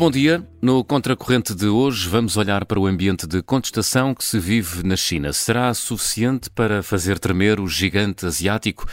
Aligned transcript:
bom 0.00 0.10
dia. 0.10 0.44
No 0.62 0.82
Contracorrente 0.82 1.54
de 1.54 1.66
hoje, 1.66 2.08
vamos 2.08 2.38
olhar 2.38 2.64
para 2.64 2.80
o 2.80 2.86
ambiente 2.86 3.26
de 3.26 3.42
contestação 3.42 4.14
que 4.14 4.24
se 4.24 4.38
vive 4.38 4.82
na 4.82 4.96
China. 4.96 5.30
Será 5.30 5.74
suficiente 5.74 6.48
para 6.48 6.82
fazer 6.82 7.18
tremer 7.18 7.60
o 7.60 7.68
gigante 7.68 8.24
asiático? 8.24 8.86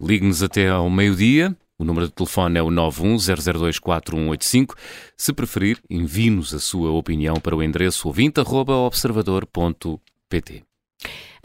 Ligue-nos 0.00 0.42
até 0.42 0.70
ao 0.70 0.88
meio-dia. 0.88 1.54
O 1.78 1.84
número 1.84 2.06
de 2.06 2.14
telefone 2.14 2.58
é 2.58 2.62
o 2.62 2.68
910024185. 2.68 4.74
Se 5.18 5.34
preferir, 5.34 5.82
envie-nos 5.90 6.54
a 6.54 6.58
sua 6.58 6.90
opinião 6.92 7.36
para 7.36 7.54
o 7.54 7.62
endereço 7.62 8.08
ouvinte.observador.pt. 8.08 10.64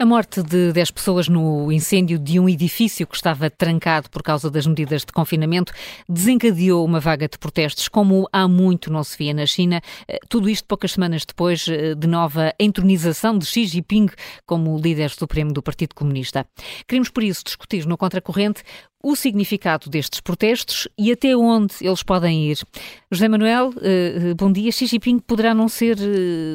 A 0.02 0.06
morte 0.06 0.42
de 0.42 0.72
10 0.72 0.92
pessoas 0.92 1.28
no 1.28 1.70
incêndio 1.70 2.18
de 2.18 2.40
um 2.40 2.48
edifício 2.48 3.06
que 3.06 3.14
estava 3.14 3.50
trancado 3.50 4.08
por 4.08 4.22
causa 4.22 4.50
das 4.50 4.66
medidas 4.66 5.04
de 5.04 5.12
confinamento 5.12 5.74
desencadeou 6.08 6.82
uma 6.86 6.98
vaga 6.98 7.28
de 7.28 7.36
protestos, 7.36 7.86
como 7.86 8.26
há 8.32 8.48
muito 8.48 8.90
não 8.90 9.04
se 9.04 9.18
via 9.18 9.34
na 9.34 9.44
China. 9.44 9.82
Eh, 10.08 10.18
tudo 10.26 10.48
isto 10.48 10.66
poucas 10.66 10.92
semanas 10.92 11.26
depois 11.26 11.68
eh, 11.68 11.94
de 11.94 12.06
nova 12.06 12.54
entronização 12.58 13.36
de 13.36 13.44
Xi 13.44 13.66
Jinping 13.66 14.08
como 14.46 14.80
líder 14.80 15.10
supremo 15.10 15.52
do 15.52 15.62
Partido 15.62 15.94
Comunista. 15.94 16.46
Queremos, 16.88 17.10
por 17.10 17.22
isso, 17.22 17.44
discutir 17.44 17.84
no 17.84 17.98
Contracorrente 17.98 18.62
o 19.02 19.14
significado 19.14 19.90
destes 19.90 20.20
protestos 20.20 20.88
e 20.96 21.12
até 21.12 21.36
onde 21.36 21.74
eles 21.80 22.02
podem 22.02 22.50
ir. 22.50 22.58
José 23.10 23.28
Manuel, 23.28 23.74
eh, 23.82 24.32
bom 24.34 24.50
dia. 24.50 24.72
Xi 24.72 24.86
Jinping 24.86 25.18
poderá 25.18 25.52
não 25.54 25.68
ser 25.68 25.98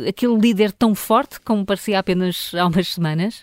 aquele 0.10 0.36
líder 0.36 0.72
tão 0.72 0.96
forte 0.96 1.40
como 1.42 1.64
parecia 1.64 2.00
apenas 2.00 2.52
há 2.56 2.66
umas 2.66 2.88
semanas? 2.88 3.35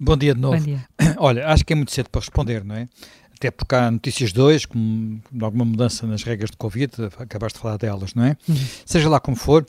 Bom 0.00 0.16
dia 0.16 0.34
de 0.34 0.40
novo. 0.40 0.56
Bom 0.56 0.64
dia. 0.64 0.88
Olha, 1.18 1.46
acho 1.48 1.62
que 1.62 1.74
é 1.74 1.76
muito 1.76 1.92
cedo 1.92 2.08
para 2.08 2.22
responder, 2.22 2.64
não 2.64 2.74
é? 2.74 2.88
Até 3.34 3.50
porque 3.50 3.74
há 3.74 3.90
notícias 3.90 4.32
dois, 4.32 4.64
como 4.64 5.20
de 5.30 5.44
alguma 5.44 5.64
mudança 5.64 6.06
nas 6.06 6.22
regras 6.22 6.50
de 6.50 6.56
Covid, 6.56 6.92
acabaste 7.18 7.58
de 7.58 7.62
falar 7.62 7.76
delas, 7.76 8.14
não 8.14 8.24
é? 8.24 8.36
Uhum. 8.48 8.56
Seja 8.86 9.10
lá 9.10 9.20
como 9.20 9.36
for, 9.36 9.66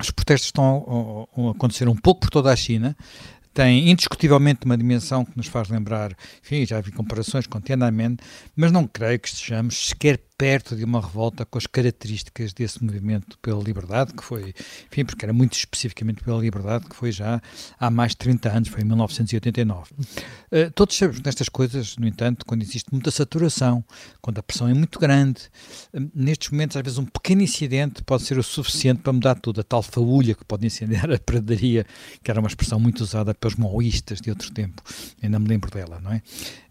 os 0.00 0.10
protestos 0.12 0.46
estão 0.48 1.28
a, 1.36 1.48
a 1.48 1.50
acontecer 1.50 1.88
um 1.88 1.96
pouco 1.96 2.20
por 2.20 2.30
toda 2.30 2.52
a 2.52 2.56
China, 2.56 2.96
tem 3.52 3.90
indiscutivelmente 3.90 4.64
uma 4.64 4.76
dimensão 4.76 5.24
que 5.24 5.36
nos 5.36 5.48
faz 5.48 5.68
lembrar, 5.68 6.16
enfim, 6.42 6.64
já 6.64 6.80
vi 6.80 6.92
comparações 6.92 7.46
com 7.46 7.60
Tiananmen, 7.60 8.16
mas 8.54 8.70
não 8.70 8.86
creio 8.86 9.18
que 9.18 9.28
estejamos 9.28 9.88
sequer 9.88 10.20
perto 10.40 10.74
de 10.74 10.84
uma 10.84 11.02
revolta 11.02 11.44
com 11.44 11.58
as 11.58 11.66
características 11.66 12.54
desse 12.54 12.82
movimento 12.82 13.38
pela 13.40 13.62
liberdade, 13.62 14.14
que 14.14 14.24
foi, 14.24 14.54
enfim, 14.90 15.04
porque 15.04 15.22
era 15.22 15.34
muito 15.34 15.52
especificamente 15.52 16.24
pela 16.24 16.40
liberdade, 16.40 16.86
que 16.88 16.96
foi 16.96 17.12
já 17.12 17.42
há 17.78 17.90
mais 17.90 18.12
de 18.12 18.16
30 18.16 18.48
anos, 18.48 18.68
foi 18.70 18.80
em 18.80 18.84
1989. 18.86 19.90
Uh, 19.92 20.04
eh, 20.50 20.70
todos 20.70 20.96
sabemos 20.96 21.20
nestas 21.20 21.50
coisas, 21.50 21.94
no 21.98 22.06
entanto, 22.06 22.46
quando 22.46 22.62
existe 22.62 22.90
muita 22.90 23.10
saturação, 23.10 23.84
quando 24.22 24.38
a 24.38 24.42
pressão 24.42 24.66
é 24.66 24.72
muito 24.72 24.98
grande, 24.98 25.42
uh, 25.92 26.10
nestes 26.14 26.48
momentos, 26.48 26.74
às 26.74 26.82
vezes, 26.82 26.98
um 26.98 27.04
pequeno 27.04 27.42
incidente 27.42 28.02
pode 28.02 28.22
ser 28.22 28.38
o 28.38 28.42
suficiente 28.42 29.02
para 29.02 29.12
mudar 29.12 29.34
tudo. 29.34 29.60
A 29.60 29.62
tal 29.62 29.82
faúlha 29.82 30.34
que 30.34 30.44
pode 30.46 30.66
incendiar 30.66 31.12
a 31.12 31.18
pradaria, 31.18 31.84
que 32.24 32.30
era 32.30 32.40
uma 32.40 32.48
expressão 32.48 32.80
muito 32.80 33.02
usada 33.02 33.34
pelos 33.34 33.56
maoístas 33.56 34.22
de 34.22 34.30
outro 34.30 34.50
tempo, 34.52 34.82
ainda 35.22 35.38
me 35.38 35.48
lembro 35.48 35.70
dela, 35.70 36.00
não 36.00 36.14
é? 36.14 36.22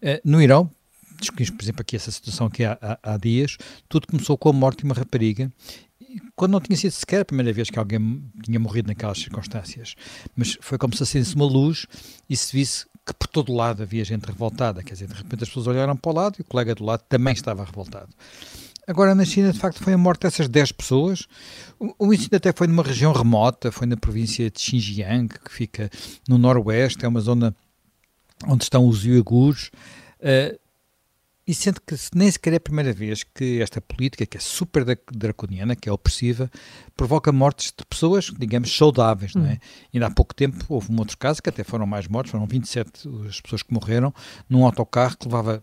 Uh, 0.02 0.20
no 0.24 0.42
Irão, 0.42 0.68
discutimos, 1.20 1.50
por 1.50 1.62
exemplo, 1.62 1.82
aqui 1.82 1.96
essa 1.96 2.10
situação 2.10 2.46
aqui 2.46 2.64
há, 2.64 2.98
há, 3.02 3.16
dias, 3.16 3.56
tudo 3.88 4.06
começou 4.06 4.36
com 4.36 4.48
a 4.48 4.52
morte 4.52 4.78
de 4.78 4.84
uma 4.84 4.94
rapariga 4.94 5.50
quando 6.34 6.52
não 6.52 6.60
tinha 6.60 6.76
sido 6.76 6.90
sequer 6.90 7.20
a 7.20 7.24
primeira 7.24 7.52
vez 7.52 7.70
que 7.70 7.78
alguém 7.78 8.24
tinha 8.42 8.58
morrido 8.58 8.88
naquelas 8.88 9.18
circunstâncias. 9.18 9.94
Mas 10.34 10.58
foi 10.60 10.78
como 10.78 10.94
se 10.96 11.02
acendesse 11.02 11.34
uma 11.36 11.44
luz 11.44 11.86
e 12.28 12.36
se 12.36 12.52
visse 12.52 12.86
que 13.06 13.14
por 13.14 13.28
todo 13.28 13.52
lado 13.52 13.82
havia 13.82 14.04
gente 14.04 14.24
revoltada. 14.24 14.82
Quer 14.82 14.94
dizer, 14.94 15.08
de 15.08 15.14
repente 15.14 15.42
as 15.42 15.48
pessoas 15.48 15.66
olharam 15.66 15.96
para 15.96 16.10
o 16.10 16.14
lado 16.14 16.36
e 16.38 16.42
o 16.42 16.44
colega 16.44 16.74
do 16.74 16.84
lado 16.84 17.02
também 17.08 17.32
estava 17.32 17.64
revoltado. 17.64 18.08
Agora, 18.86 19.14
na 19.14 19.24
China, 19.24 19.52
de 19.52 19.58
facto, 19.58 19.82
foi 19.82 19.92
a 19.92 19.98
morte 19.98 20.22
dessas 20.22 20.48
10 20.48 20.72
pessoas. 20.72 21.28
O, 21.78 22.12
incêndio 22.12 22.36
até 22.36 22.52
foi 22.52 22.66
numa 22.66 22.82
região 22.82 23.12
remota, 23.12 23.70
foi 23.70 23.86
na 23.86 23.96
província 23.96 24.50
de 24.50 24.60
Xinjiang, 24.60 25.28
que 25.28 25.52
fica 25.52 25.90
no 26.28 26.38
noroeste, 26.38 27.04
é 27.04 27.08
uma 27.08 27.20
zona 27.20 27.54
onde 28.48 28.64
estão 28.64 28.88
os 28.88 29.04
uigures. 29.04 29.70
Uh, 30.18 30.58
e 31.50 31.54
sente 31.54 31.80
que 31.80 31.96
nem 32.14 32.30
sequer 32.30 32.52
é 32.52 32.56
a 32.56 32.60
primeira 32.60 32.92
vez 32.92 33.24
que 33.24 33.60
esta 33.60 33.80
política, 33.80 34.24
que 34.24 34.36
é 34.36 34.40
super 34.40 34.84
draconiana, 35.12 35.74
que 35.74 35.88
é 35.88 35.92
opressiva, 35.92 36.48
provoca 36.96 37.32
mortes 37.32 37.74
de 37.76 37.84
pessoas, 37.84 38.30
digamos, 38.38 38.76
saudáveis. 38.76 39.34
Hum. 39.34 39.40
Não 39.40 39.48
é? 39.48 39.54
Hum. 39.54 39.58
Ainda 39.94 40.06
há 40.06 40.10
pouco 40.10 40.32
tempo 40.32 40.64
houve 40.68 40.92
um 40.92 40.98
outro 41.00 41.18
caso, 41.18 41.42
que 41.42 41.48
até 41.48 41.64
foram 41.64 41.86
mais 41.86 42.06
mortos, 42.06 42.30
foram 42.30 42.46
27 42.46 43.08
as 43.28 43.40
pessoas 43.40 43.64
que 43.64 43.74
morreram, 43.74 44.14
num 44.48 44.64
autocarro 44.64 45.16
que 45.18 45.26
levava 45.26 45.60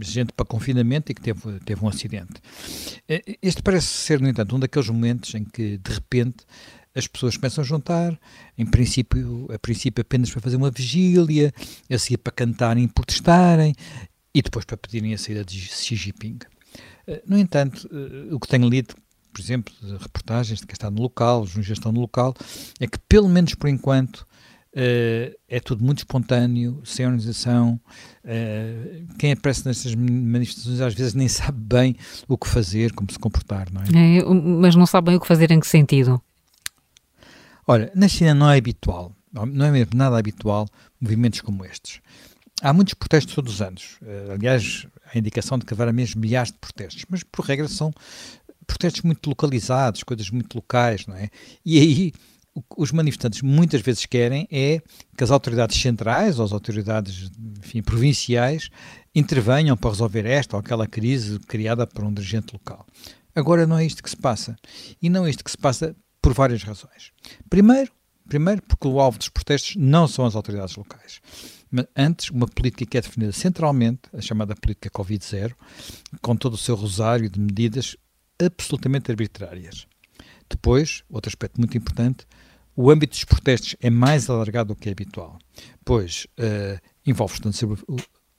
gente 0.00 0.34
para 0.34 0.44
confinamento 0.44 1.10
e 1.10 1.14
que 1.14 1.22
teve, 1.22 1.60
teve 1.64 1.82
um 1.82 1.88
acidente. 1.88 2.34
Este 3.40 3.62
parece 3.62 3.86
ser, 3.86 4.20
no 4.20 4.28
entanto, 4.28 4.54
um 4.54 4.60
daqueles 4.60 4.90
momentos 4.90 5.34
em 5.34 5.44
que, 5.44 5.78
de 5.78 5.92
repente, 5.94 6.44
as 6.94 7.06
pessoas 7.06 7.38
começam 7.38 7.62
a 7.62 7.66
juntar, 7.66 8.18
em 8.56 8.66
princípio, 8.66 9.48
a 9.52 9.58
princípio 9.58 10.02
apenas 10.02 10.30
para 10.30 10.42
fazer 10.42 10.56
uma 10.56 10.70
vigília, 10.70 11.52
a 11.90 11.98
seguir 11.98 12.18
para 12.18 12.32
cantarem 12.32 12.84
e 12.84 12.88
protestarem, 12.88 13.74
e 14.34 14.42
depois 14.42 14.64
para 14.64 14.76
pedirem 14.76 15.14
a 15.14 15.18
saída 15.18 15.44
de 15.44 15.58
Xi 15.58 15.96
Jinping. 15.96 16.38
Eh, 17.06 17.22
no 17.26 17.38
entanto, 17.38 17.88
eh, 17.92 18.34
o 18.34 18.40
que 18.40 18.48
tenho 18.48 18.68
lido, 18.68 18.94
por 19.32 19.40
exemplo, 19.40 19.74
de 19.82 19.96
reportagens 19.96 20.60
de 20.60 20.66
quem 20.66 20.74
está 20.74 20.90
no 20.90 21.02
local, 21.02 21.42
os 21.42 21.50
jornalistas 21.50 21.78
estão 21.78 21.92
no 21.92 22.00
local, 22.00 22.34
é 22.80 22.86
que, 22.86 22.98
pelo 22.98 23.28
menos 23.28 23.54
por 23.54 23.68
enquanto, 23.68 24.26
Uh, 24.74 25.36
é 25.48 25.60
tudo 25.60 25.84
muito 25.84 25.98
espontâneo, 25.98 26.80
sem 26.82 27.04
organização. 27.04 27.78
Uh, 28.24 29.06
quem 29.18 29.32
aparece 29.32 29.66
nestas 29.66 29.94
manifestações 29.94 30.80
às 30.80 30.94
vezes 30.94 31.12
nem 31.12 31.28
sabe 31.28 31.58
bem 31.60 31.96
o 32.26 32.38
que 32.38 32.48
fazer, 32.48 32.94
como 32.94 33.12
se 33.12 33.18
comportar, 33.18 33.68
não 33.70 33.82
é? 33.82 34.18
é 34.18 34.24
mas 34.24 34.74
não 34.74 34.86
sabe 34.86 35.08
bem 35.08 35.16
o 35.16 35.20
que 35.20 35.26
fazer 35.26 35.50
em 35.50 35.60
que 35.60 35.66
sentido? 35.66 36.22
Olha, 37.66 37.92
na 37.94 38.08
China 38.08 38.32
não 38.34 38.50
é 38.50 38.56
habitual, 38.56 39.14
não 39.30 39.66
é 39.66 39.70
mesmo 39.70 39.92
nada 39.94 40.18
habitual 40.18 40.66
movimentos 40.98 41.42
como 41.42 41.66
estes. 41.66 42.00
Há 42.62 42.72
muitos 42.72 42.94
protestos 42.94 43.34
todos 43.34 43.54
os 43.54 43.60
anos. 43.60 43.98
Uh, 44.00 44.32
aliás, 44.34 44.86
a 45.12 45.18
indicação 45.18 45.58
de 45.58 45.66
que 45.66 45.74
haverá 45.74 45.92
mesmo 45.92 46.20
milhares 46.20 46.52
de 46.52 46.58
protestos, 46.58 47.04
mas 47.08 47.24
por 47.24 47.44
regra 47.44 47.66
são 47.66 47.92
protestos 48.64 49.02
muito 49.02 49.28
localizados, 49.28 50.04
coisas 50.04 50.30
muito 50.30 50.54
locais, 50.54 51.04
não 51.08 51.16
é? 51.16 51.28
E 51.66 51.80
aí 51.80 52.12
o 52.54 52.62
que 52.62 52.68
os 52.76 52.92
manifestantes 52.92 53.42
muitas 53.42 53.80
vezes 53.80 54.06
querem 54.06 54.46
é 54.48 54.80
que 55.16 55.24
as 55.24 55.32
autoridades 55.32 55.80
centrais 55.80 56.38
ou 56.38 56.44
as 56.44 56.52
autoridades 56.52 57.30
enfim, 57.58 57.82
provinciais 57.82 58.68
intervenham 59.12 59.76
para 59.76 59.90
resolver 59.90 60.24
esta 60.24 60.56
ou 60.56 60.60
aquela 60.60 60.86
crise 60.86 61.40
criada 61.40 61.84
por 61.84 62.04
um 62.04 62.12
dirigente 62.12 62.52
local. 62.52 62.86
Agora 63.34 63.66
não 63.66 63.78
é 63.78 63.84
isto 63.84 64.02
que 64.02 64.10
se 64.10 64.16
passa. 64.16 64.54
E 65.00 65.08
não 65.08 65.26
é 65.26 65.30
isto 65.30 65.42
que 65.42 65.50
se 65.50 65.58
passa 65.58 65.96
por 66.20 66.32
várias 66.32 66.62
razões. 66.62 67.10
Primeiro, 67.50 67.90
primeiro 68.28 68.62
porque 68.62 68.86
o 68.86 69.00
alvo 69.00 69.18
dos 69.18 69.30
protestos 69.30 69.74
não 69.76 70.06
são 70.06 70.26
as 70.26 70.36
autoridades 70.36 70.76
locais 70.76 71.20
antes 71.96 72.30
uma 72.30 72.46
política 72.46 72.84
que 72.84 72.98
é 72.98 73.00
definida 73.00 73.32
centralmente, 73.32 74.02
a 74.12 74.20
chamada 74.20 74.54
política 74.54 74.90
Covid-0, 74.90 75.52
com 76.20 76.36
todo 76.36 76.54
o 76.54 76.58
seu 76.58 76.74
rosário 76.74 77.30
de 77.30 77.40
medidas 77.40 77.96
absolutamente 78.38 79.10
arbitrárias. 79.10 79.86
Depois, 80.48 81.02
outro 81.08 81.30
aspecto 81.30 81.58
muito 81.58 81.76
importante, 81.76 82.26
o 82.76 82.90
âmbito 82.90 83.12
dos 83.12 83.24
protestos 83.24 83.76
é 83.80 83.90
mais 83.90 84.28
alargado 84.28 84.74
do 84.74 84.76
que 84.76 84.88
é 84.88 84.92
habitual, 84.92 85.38
pois 85.84 86.26
uh, 86.38 86.80
envolve 87.06 87.34
estudantes 87.34 87.62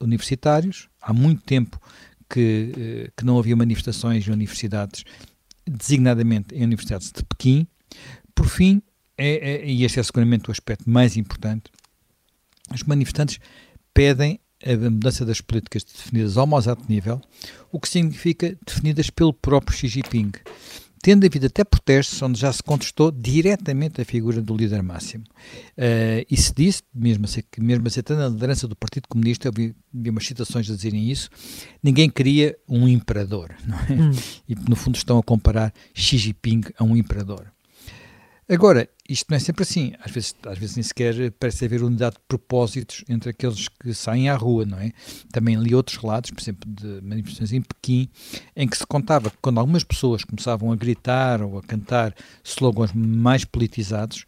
universitários, 0.00 0.88
há 1.00 1.12
muito 1.12 1.42
tempo 1.42 1.80
que, 2.28 2.72
uh, 3.08 3.12
que 3.16 3.24
não 3.24 3.38
havia 3.38 3.56
manifestações 3.56 4.26
em 4.26 4.32
universidades, 4.32 5.04
designadamente 5.66 6.54
em 6.54 6.64
universidades 6.64 7.10
de 7.10 7.24
Pequim. 7.24 7.66
Por 8.34 8.46
fim, 8.46 8.82
é, 9.16 9.62
é, 9.62 9.66
e 9.66 9.84
este 9.84 10.00
é 10.00 10.02
seguramente 10.02 10.48
o 10.48 10.52
aspecto 10.52 10.88
mais 10.90 11.16
importante, 11.16 11.70
os 12.72 12.82
manifestantes 12.82 13.38
pedem 13.92 14.40
a 14.64 14.90
mudança 14.90 15.24
das 15.24 15.40
políticas 15.40 15.84
definidas 15.84 16.38
ao 16.38 16.46
mais 16.46 16.66
alto 16.66 16.84
nível, 16.88 17.20
o 17.70 17.78
que 17.78 17.88
significa 17.88 18.56
definidas 18.66 19.10
pelo 19.10 19.32
próprio 19.32 19.76
Xi 19.76 19.88
Jinping, 19.88 20.32
tendo 21.02 21.26
havido 21.26 21.46
até 21.46 21.62
protestos 21.62 22.20
onde 22.22 22.40
já 22.40 22.50
se 22.50 22.62
contestou 22.62 23.10
diretamente 23.10 24.00
a 24.00 24.04
figura 24.06 24.40
do 24.40 24.56
líder 24.56 24.82
máximo. 24.82 25.24
Uh, 25.76 26.24
e 26.30 26.36
se 26.36 26.54
disse, 26.54 26.82
mesmo, 26.94 27.26
mesmo 27.58 27.86
aceitando 27.86 28.22
a 28.22 28.28
liderança 28.28 28.66
do 28.66 28.74
Partido 28.74 29.06
Comunista, 29.06 29.48
eu 29.48 29.52
vi, 29.54 29.74
vi 29.92 30.08
umas 30.08 30.26
citações 30.26 30.70
a 30.70 30.74
dizerem 30.74 31.10
isso, 31.10 31.28
ninguém 31.82 32.08
queria 32.08 32.56
um 32.66 32.88
imperador, 32.88 33.54
não 33.68 33.78
é? 33.78 33.92
Hum. 33.92 34.12
E 34.48 34.54
no 34.54 34.74
fundo 34.74 34.96
estão 34.96 35.18
a 35.18 35.22
comparar 35.22 35.74
Xi 35.92 36.16
Jinping 36.16 36.62
a 36.78 36.84
um 36.84 36.96
imperador. 36.96 37.52
Agora, 38.48 38.88
isto 39.08 39.26
não 39.28 39.36
é 39.36 39.40
sempre 39.40 39.62
assim. 39.62 39.92
Às 40.00 40.10
vezes, 40.10 40.34
às 40.46 40.58
vezes 40.58 40.76
nem 40.76 40.82
sequer 40.82 41.30
parece 41.32 41.64
haver 41.64 41.82
unidade 41.82 42.16
de 42.16 42.22
propósitos 42.26 43.04
entre 43.08 43.30
aqueles 43.30 43.68
que 43.68 43.92
saem 43.92 44.28
à 44.28 44.36
rua, 44.36 44.64
não 44.64 44.78
é? 44.78 44.92
Também 45.30 45.56
li 45.56 45.74
outros 45.74 45.96
relatos, 45.98 46.30
por 46.30 46.40
exemplo, 46.40 46.68
de 46.70 47.00
manifestações 47.02 47.52
em 47.52 47.60
Pequim, 47.60 48.08
em 48.56 48.66
que 48.66 48.78
se 48.78 48.86
contava 48.86 49.30
que 49.30 49.36
quando 49.42 49.58
algumas 49.58 49.84
pessoas 49.84 50.24
começavam 50.24 50.72
a 50.72 50.76
gritar 50.76 51.42
ou 51.42 51.58
a 51.58 51.62
cantar 51.62 52.14
slogans 52.42 52.92
mais 52.94 53.44
politizados, 53.44 54.24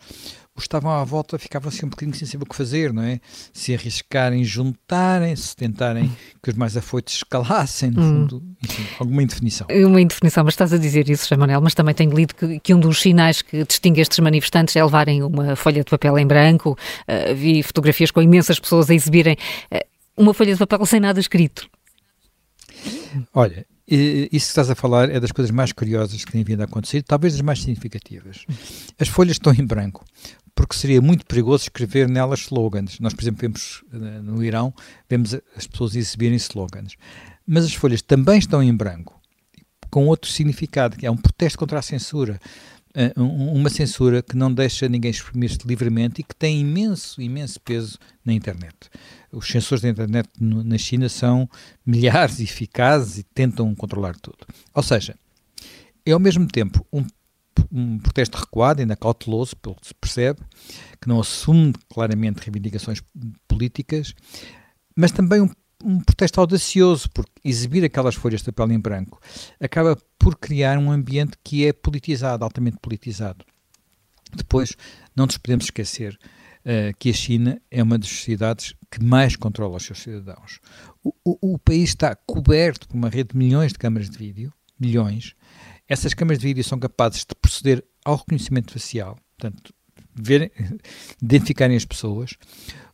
os 0.57 0.63
que 0.65 0.69
estavam 0.69 0.91
à 0.91 1.05
volta 1.05 1.39
ficavam 1.39 1.69
assim 1.69 1.85
um 1.85 1.89
bocadinho 1.89 2.17
sem 2.17 2.27
saber 2.27 2.45
o 2.45 2.47
que 2.47 2.57
fazer, 2.57 2.93
não 2.93 3.03
é? 3.03 3.21
Se 3.53 3.75
arriscarem, 3.75 4.43
juntarem, 4.45 5.37
se 5.37 5.55
tentarem 5.55 6.11
que 6.43 6.51
os 6.51 6.57
mais 6.57 6.77
afoitos 6.77 7.17
escalassem, 7.17 7.91
no 7.91 8.03
hum. 8.03 8.29
fundo, 8.29 8.43
enfim, 8.65 8.87
alguma 8.99 9.23
indefinição. 9.23 9.67
Uma 9.71 10.01
indefinição, 10.01 10.45
mas 10.45 10.55
estás 10.55 10.73
a 10.73 10.79
dizer 10.79 11.09
isso, 11.11 11.29
Jamanel, 11.29 11.61
mas 11.61 11.75
também 11.75 11.95
tenho 11.95 12.15
lido 12.15 12.35
que, 12.35 12.59
que, 12.61 12.75
um 12.75 12.81
dos 12.81 13.01
sinais 13.01 13.43
que 13.43 13.65
distingue 13.65 14.01
estes 14.01 14.19
manifestantes 14.19 14.75
é 14.75 14.83
levarem 14.83 15.23
uma 15.23 15.55
folha 15.57 15.85
de 15.85 15.91
papel 15.91 16.19
em 16.19 16.27
branco, 16.27 16.71
uh, 16.73 17.35
vi 17.35 17.63
fotografias 17.63 18.11
com 18.11 18.23
imensas 18.23 18.59
pessoas 18.59 18.89
a 18.89 18.95
exibirem 18.95 19.37
uh, 19.73 19.79
uma 20.17 20.33
folha 20.33 20.55
de 20.55 20.59
papel 20.59 20.87
sem 20.87 21.01
nada 21.01 21.21
escrito. 21.21 21.69
Olha, 23.35 23.67
isso 23.89 24.29
que 24.31 24.37
estás 24.37 24.69
a 24.69 24.75
falar 24.75 25.11
é 25.11 25.21
das 25.21 25.31
coisas 25.31 25.51
mais 25.51 25.73
curiosas 25.73 26.25
que 26.25 26.33
têm 26.33 26.43
vindo 26.43 26.61
a 26.61 26.65
acontecer, 26.65 27.03
talvez 27.03 27.35
das 27.35 27.43
mais 27.43 27.61
significativas. 27.61 28.45
As 28.99 29.09
folhas 29.09 29.33
estão 29.33 29.53
em 29.53 29.65
branco, 29.65 30.05
porque 30.57 30.75
seria 30.75 31.03
muito 31.03 31.27
perigoso 31.27 31.65
escrever 31.65 32.09
nelas 32.09 32.41
slogans. 32.41 32.99
Nós, 32.99 33.13
por 33.13 33.23
exemplo, 33.23 33.43
vemos 33.43 33.85
eh, 33.93 34.21
no 34.23 34.43
Irão, 34.43 34.75
vemos 35.09 35.35
as 35.55 35.67
pessoas 35.67 35.95
exibirem 35.95 36.37
slogans. 36.37 36.97
Mas 37.47 37.67
as 37.67 37.75
folhas 37.75 38.01
também 38.01 38.39
estão 38.39 38.63
em 38.63 38.75
branco, 38.75 39.21
com 39.91 40.07
outro 40.07 40.31
significado, 40.31 40.97
que 40.97 41.07
é 41.07 41.11
um 41.11 41.17
protesto 41.17 41.59
contra 41.59 41.79
a 41.79 41.83
censura. 41.83 42.41
Eh, 42.95 43.13
uma 43.17 43.69
censura 43.69 44.23
que 44.23 44.35
não 44.35 44.53
deixa 44.53 44.89
ninguém 44.89 45.11
exprimir-se 45.11 45.59
livremente 45.67 46.23
e 46.23 46.25
que 46.25 46.35
tem 46.35 46.59
imenso, 46.59 47.21
imenso 47.21 47.61
peso 47.61 47.99
na 48.25 48.33
internet. 48.33 48.75
Os 49.31 49.47
censores 49.47 49.83
da 49.83 49.91
internet 49.91 50.27
na 50.41 50.79
China 50.79 51.11
são 51.11 51.47
milhares 51.85 52.41
e 52.41 52.45
eficazes 52.45 53.19
e 53.19 53.23
tentam 53.23 53.75
controlar 53.75 54.17
tudo. 54.17 54.39
Ou 54.73 54.83
seja, 54.83 55.15
é 56.07 56.13
ao 56.13 56.19
mesmo 56.19 56.49
tempo 56.49 56.85
um, 56.91 57.05
um 57.71 57.99
protesto 57.99 58.39
recuado, 58.39 58.81
ainda 58.81 58.97
cauteloso, 58.97 59.57
pelo 59.57 59.77
que 59.77 59.89
se 59.89 59.95
percebe, 59.95 60.41
que 61.01 61.09
não 61.09 61.21
assume 61.21 61.73
claramente 61.89 62.41
reivindicações 62.41 63.03
políticas, 63.49 64.15
mas 64.97 65.13
também 65.13 65.41
um 65.41 65.51
um 65.85 66.01
protesto 66.01 66.41
audacioso, 66.41 67.09
porque 67.11 67.33
exibir 67.45 67.85
aquelas 67.85 68.15
folhas 68.15 68.41
de 68.41 68.51
papel 68.51 68.75
em 68.75 68.81
branco 68.81 69.21
acaba 69.61 69.97
por 70.19 70.37
criar 70.37 70.79
um 70.79 70.91
ambiente 70.91 71.37
que 71.45 71.67
é 71.67 71.73
politizado, 71.73 72.45
altamente 72.45 72.79
politizado. 72.81 73.45
Depois, 74.35 74.75
não 75.15 75.27
nos 75.27 75.39
podemos 75.39 75.67
esquecer 75.67 76.19
uh, 76.65 76.97
que 76.99 77.11
a 77.11 77.13
China 77.13 77.61
é 77.71 77.83
uma 77.83 77.99
das 77.99 78.09
sociedades 78.09 78.75
que 78.91 79.03
mais 79.03 79.37
controla 79.37 79.77
os 79.77 79.85
seus 79.85 80.03
cidadãos. 80.03 80.59
O, 81.05 81.13
o, 81.25 81.55
o, 81.55 81.59
país 81.59 81.91
está 81.91 82.15
coberto 82.15 82.89
por 82.89 82.97
uma 82.97 83.09
rede 83.09 83.31
de 83.31 83.37
milhões 83.37 83.73
de 83.73 83.79
câmaras 83.79 84.11
de 84.11 84.19
vídeo, 84.19 84.53
milhões. 84.79 85.35
Essas 85.89 86.15
câmaras 86.15 86.39
de 86.39 86.47
vídeo 86.47 86.65
são 86.65 86.79
capazes 86.79 87.21
de 87.21 87.35
proceder 87.41 87.85
ao 88.05 88.17
reconhecimento 88.17 88.73
facial, 88.73 89.19
portanto, 89.39 89.73
ver, 90.15 90.53
identificarem 91.23 91.77
as 91.77 91.85
pessoas 91.85 92.37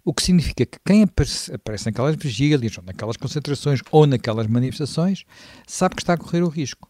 o 0.05 0.13
que 0.13 0.23
significa 0.23 0.67
que 0.67 0.79
quem 0.85 1.03
aparece, 1.03 1.55
aparece 1.55 1.87
naquelas 1.87 2.17
vigílias, 2.17 2.77
ou 2.77 2.85
naquelas 2.85 3.17
concentrações, 3.17 3.81
ou 3.91 4.07
naquelas 4.07 4.47
manifestações, 4.49 5.25
sabe 5.67 5.95
que 5.95 6.03
está 6.03 6.15
a 6.15 6.17
correr 6.17 6.43
o 6.43 6.49
risco. 6.49 6.89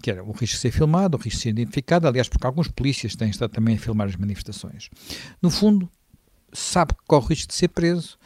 Que 0.00 0.10
era 0.10 0.22
o 0.22 0.30
risco 0.30 0.56
de 0.56 0.58
ser 0.58 0.70
filmado, 0.70 1.16
o 1.16 1.20
risco 1.20 1.38
de 1.38 1.42
ser 1.42 1.48
identificado, 1.50 2.06
aliás, 2.06 2.28
porque 2.28 2.46
alguns 2.46 2.68
polícias 2.68 3.16
têm 3.16 3.30
estado 3.30 3.50
também 3.50 3.74
a 3.74 3.78
filmar 3.78 4.08
as 4.08 4.16
manifestações. 4.16 4.90
No 5.40 5.50
fundo, 5.50 5.90
sabe 6.52 6.94
que 6.94 7.02
corre 7.06 7.24
o 7.24 7.28
risco 7.28 7.48
de 7.48 7.54
ser 7.54 7.68
preso, 7.68 8.16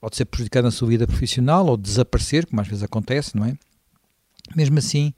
ou 0.00 0.10
de 0.10 0.16
ser 0.16 0.24
prejudicado 0.24 0.64
na 0.64 0.70
sua 0.72 0.88
vida 0.88 1.06
profissional, 1.06 1.66
ou 1.66 1.76
de 1.76 1.84
desaparecer, 1.84 2.46
como 2.46 2.60
às 2.60 2.66
vezes 2.66 2.82
acontece, 2.82 3.36
não 3.36 3.44
é? 3.44 3.56
Mesmo 4.56 4.78
assim, 4.78 5.14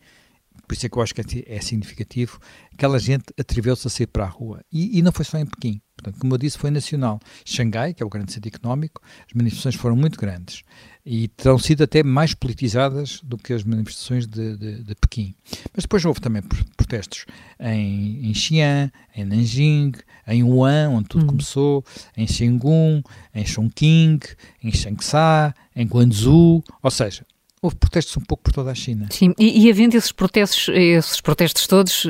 por 0.67 0.75
isso 0.75 0.87
é 0.87 0.89
que 0.89 0.97
eu 0.97 1.03
acho 1.03 1.15
que 1.15 1.45
é 1.47 1.61
significativo, 1.61 2.39
aquela 2.73 2.99
gente 2.99 3.25
atreveu-se 3.39 3.87
a 3.87 3.91
sair 3.91 4.07
para 4.07 4.25
a 4.25 4.29
rua. 4.29 4.63
E, 4.73 4.99
e, 4.99 5.03
não 5.03 5.11
foi 5.11 5.25
só 5.25 5.37
em 5.37 5.47
Pequim. 5.47 5.81
Portanto, 5.97 6.19
como 6.21 6.35
eu 6.35 6.39
disse, 6.39 6.57
foi 6.57 6.71
nacional. 6.71 7.21
Xangai, 7.45 7.93
que 7.93 8.03
é 8.03 8.07
o 8.07 8.09
grande 8.09 8.33
centro 8.33 8.49
económico, 8.49 9.03
as 9.27 9.35
manifestações 9.35 9.75
foram 9.75 9.97
muito 9.97 10.19
grandes 10.19 10.63
e 11.05 11.29
terão 11.29 11.59
sido 11.59 11.83
até 11.83 12.03
mais 12.03 12.35
politizadas 12.35 13.21
do 13.23 13.37
que 13.37 13.53
as 13.53 13.65
manifestações 13.65 14.27
de, 14.27 14.57
de, 14.57 14.83
de 14.85 14.95
Pequim. 14.95 15.35
Mas 15.75 15.85
depois 15.85 16.05
houve 16.05 16.21
também 16.21 16.43
protestos 16.77 17.27
em, 17.59 18.31
em 18.31 18.35
Xi'an, 18.35 18.91
em 19.17 19.25
Nanjing, 19.25 19.93
em 20.27 20.43
Wuhan, 20.43 20.91
onde 20.91 21.09
tudo 21.09 21.23
uhum. 21.23 21.29
começou, 21.29 21.85
em 22.17 22.27
Xingun, 22.27 23.03
em 23.35 23.45
Chongqing, 23.45 24.21
em 24.63 24.73
Changsha, 24.73 25.55
em 25.75 25.87
Guangzhou, 25.87 26.63
ou 26.83 26.91
seja, 26.91 27.25
houve 27.63 27.77
protestos 27.77 28.17
um 28.17 28.23
pouco 28.23 28.45
por 28.45 28.53
toda 28.53 28.71
a 28.71 28.75
China. 28.75 29.09
Sim, 29.11 29.35
e, 29.39 29.67
e 29.67 29.71
havendo 29.71 29.97
esses 29.97 30.13
protestos, 30.13 30.69
esses 30.69 31.21
protestos 31.21 31.67
todos, 31.67 32.07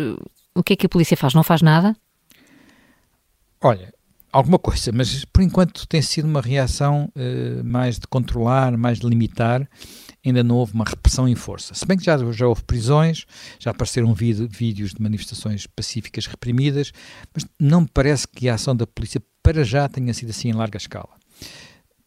o 0.55 0.62
que 0.62 0.75
é 0.75 0.76
que 0.76 0.87
a 0.87 0.88
polícia 0.88 1.17
faz? 1.17 1.35
Não 1.35 1.43
faz 1.43 1.62
nada? 1.62 1.97
Olha, 3.61 3.93
alguma 4.32 4.58
coisa, 4.58 4.93
mas 4.93 5.25
por 5.25 5.43
enquanto 5.43 5.87
tem 5.87 6.00
sido 6.00 6.26
uma 6.26 6.41
reação 6.41 7.11
uh, 7.17 7.64
mais 7.64 7.99
de 7.99 8.06
controlar, 8.06 8.76
mais 8.76 8.99
de 9.00 9.06
limitar. 9.06 9.69
Ainda 10.25 10.44
não 10.44 10.56
houve 10.56 10.75
uma 10.75 10.85
repressão 10.85 11.26
em 11.26 11.35
força. 11.35 11.73
Se 11.73 11.87
bem 11.87 11.97
que 11.97 12.05
já, 12.05 12.19
já 12.31 12.47
houve 12.47 12.62
prisões, 12.64 13.25
já 13.58 13.70
apareceram 13.70 14.12
vídeo, 14.12 14.47
vídeos 14.50 14.93
de 14.93 15.00
manifestações 15.00 15.67
pacíficas 15.67 16.26
reprimidas, 16.26 16.93
mas 17.35 17.47
não 17.58 17.81
me 17.82 17.88
parece 17.88 18.29
que 18.29 18.47
a 18.47 18.55
ação 18.55 18.76
da 18.76 18.87
polícia 18.87 19.23
para 19.43 19.64
já 19.64 19.88
tenha 19.88 20.12
sido 20.12 20.29
assim 20.29 20.50
em 20.50 20.52
larga 20.52 20.76
escala. 20.76 21.08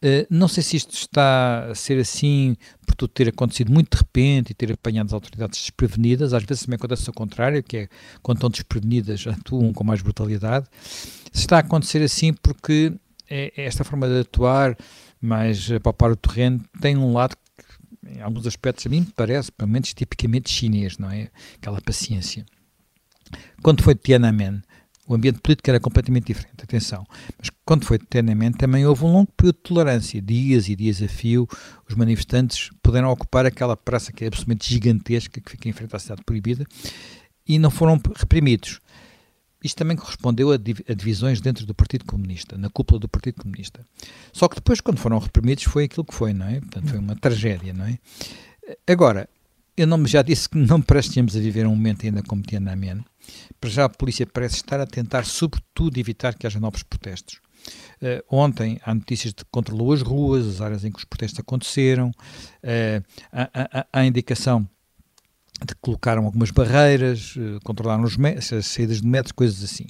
Eh, 0.06 0.26
não 0.28 0.48
sei 0.48 0.62
se 0.62 0.76
isto 0.76 0.92
está 0.92 1.70
a 1.70 1.74
ser 1.74 1.98
assim 1.98 2.56
por 2.94 3.08
tudo 3.08 3.10
ter 3.10 3.28
acontecido 3.28 3.72
muito 3.72 3.96
de 3.96 3.98
repente 3.98 4.50
e 4.50 4.54
ter 4.54 4.72
apanhado 4.72 5.08
as 5.08 5.12
autoridades 5.12 5.60
desprevenidas. 5.60 6.32
Às 6.32 6.44
vezes 6.44 6.64
também 6.64 6.76
acontece 6.76 7.10
o 7.10 7.12
contrário, 7.12 7.62
que 7.62 7.76
é 7.76 7.88
quando 8.22 8.38
estão 8.38 8.50
desprevenidas 8.50 9.26
atuam 9.26 9.72
com 9.72 9.84
mais 9.84 10.00
brutalidade. 10.00 10.66
Se 11.32 11.40
está 11.40 11.56
a 11.56 11.60
acontecer 11.60 12.02
assim 12.02 12.32
porque 12.32 12.92
é, 13.28 13.52
é 13.56 13.64
esta 13.64 13.84
forma 13.84 14.08
de 14.08 14.20
atuar, 14.20 14.76
mais 15.20 15.68
palpar 15.82 16.12
o 16.12 16.16
terreno, 16.16 16.60
tem 16.80 16.96
um 16.96 17.12
lado 17.12 17.36
que, 17.36 18.16
em 18.16 18.20
alguns 18.20 18.46
aspectos, 18.46 18.86
a 18.86 18.88
mim 18.88 19.00
me 19.00 19.12
parece, 19.16 19.50
pelo 19.50 19.70
menos 19.70 19.92
tipicamente 19.92 20.50
chinês, 20.50 20.98
não 20.98 21.10
é? 21.10 21.30
Aquela 21.56 21.80
paciência. 21.80 22.44
Quando 23.62 23.82
foi 23.82 23.94
Tiananmen, 23.94 24.62
o 25.06 25.14
ambiente 25.14 25.40
político 25.40 25.68
era 25.68 25.78
completamente 25.78 26.26
diferente, 26.26 26.62
atenção. 26.62 27.06
Mas 27.38 27.50
quando 27.64 27.84
foi 27.84 27.98
detenimento 27.98 28.58
também 28.58 28.86
houve 28.86 29.04
um 29.04 29.12
longo 29.12 29.30
período 29.36 29.56
de 29.56 29.62
tolerância, 29.62 30.20
dias 30.20 30.68
e 30.68 30.76
dias 30.76 31.02
a 31.02 31.08
fio, 31.08 31.46
os 31.88 31.94
manifestantes 31.94 32.70
puderam 32.82 33.10
ocupar 33.10 33.44
aquela 33.44 33.76
praça 33.76 34.12
que 34.12 34.24
é 34.24 34.28
absolutamente 34.28 34.68
gigantesca, 34.68 35.40
que 35.40 35.50
fica 35.50 35.68
em 35.68 35.72
frente 35.72 35.94
à 35.94 35.98
cidade 35.98 36.22
proibida, 36.24 36.66
e 37.46 37.58
não 37.58 37.70
foram 37.70 38.00
reprimidos. 38.16 38.80
Isto 39.62 39.78
também 39.78 39.96
correspondeu 39.96 40.52
a, 40.52 40.58
divisões 40.58 41.40
dentro 41.40 41.64
do 41.64 41.74
Partido 41.74 42.04
Comunista, 42.04 42.56
na 42.58 42.68
cúpula 42.68 43.00
do 43.00 43.08
Partido 43.08 43.42
Comunista. 43.42 43.86
Só 44.30 44.46
que 44.46 44.56
depois, 44.56 44.80
quando 44.80 44.98
foram 44.98 45.18
reprimidos, 45.18 45.64
foi 45.64 45.84
aquilo 45.84 46.04
que 46.04 46.14
foi, 46.14 46.34
não 46.34 46.46
é? 46.46 46.60
Portanto, 46.60 46.88
foi 46.88 46.98
uma 46.98 47.16
tragédia, 47.16 47.72
não 47.72 47.86
é? 47.86 47.98
Agora, 48.86 49.28
eu 49.76 49.86
não, 49.86 50.06
já 50.06 50.22
disse 50.22 50.48
que 50.48 50.56
não 50.56 50.80
parecíamos 50.80 51.36
a 51.36 51.40
viver 51.40 51.66
um 51.66 51.70
momento 51.70 52.06
ainda 52.06 52.22
como 52.22 52.42
Tiananmen. 52.42 53.04
Para 53.60 53.70
já 53.70 53.84
a 53.84 53.88
polícia 53.88 54.26
parece 54.26 54.56
estar 54.56 54.80
a 54.80 54.86
tentar, 54.86 55.24
sobretudo, 55.24 55.98
evitar 55.98 56.34
que 56.34 56.46
haja 56.46 56.60
novos 56.60 56.82
protestos. 56.82 57.40
Uh, 57.96 58.22
ontem 58.28 58.78
há 58.84 58.94
notícias 58.94 59.32
de 59.32 59.44
que 59.44 59.50
controlou 59.50 59.92
as 59.92 60.02
ruas, 60.02 60.46
as 60.46 60.60
áreas 60.60 60.84
em 60.84 60.92
que 60.92 60.98
os 60.98 61.04
protestos 61.04 61.40
aconteceram, 61.40 62.10
uh, 62.10 63.86
há, 63.92 64.04
indicação 64.04 64.68
de 65.60 65.74
que 65.74 65.80
colocaram 65.80 66.26
algumas 66.26 66.50
barreiras, 66.50 67.34
uh, 67.36 67.58
controlaram 67.64 68.04
as 68.04 68.66
saídas 68.66 69.00
de 69.00 69.06
metros, 69.06 69.32
coisas 69.32 69.64
assim. 69.64 69.86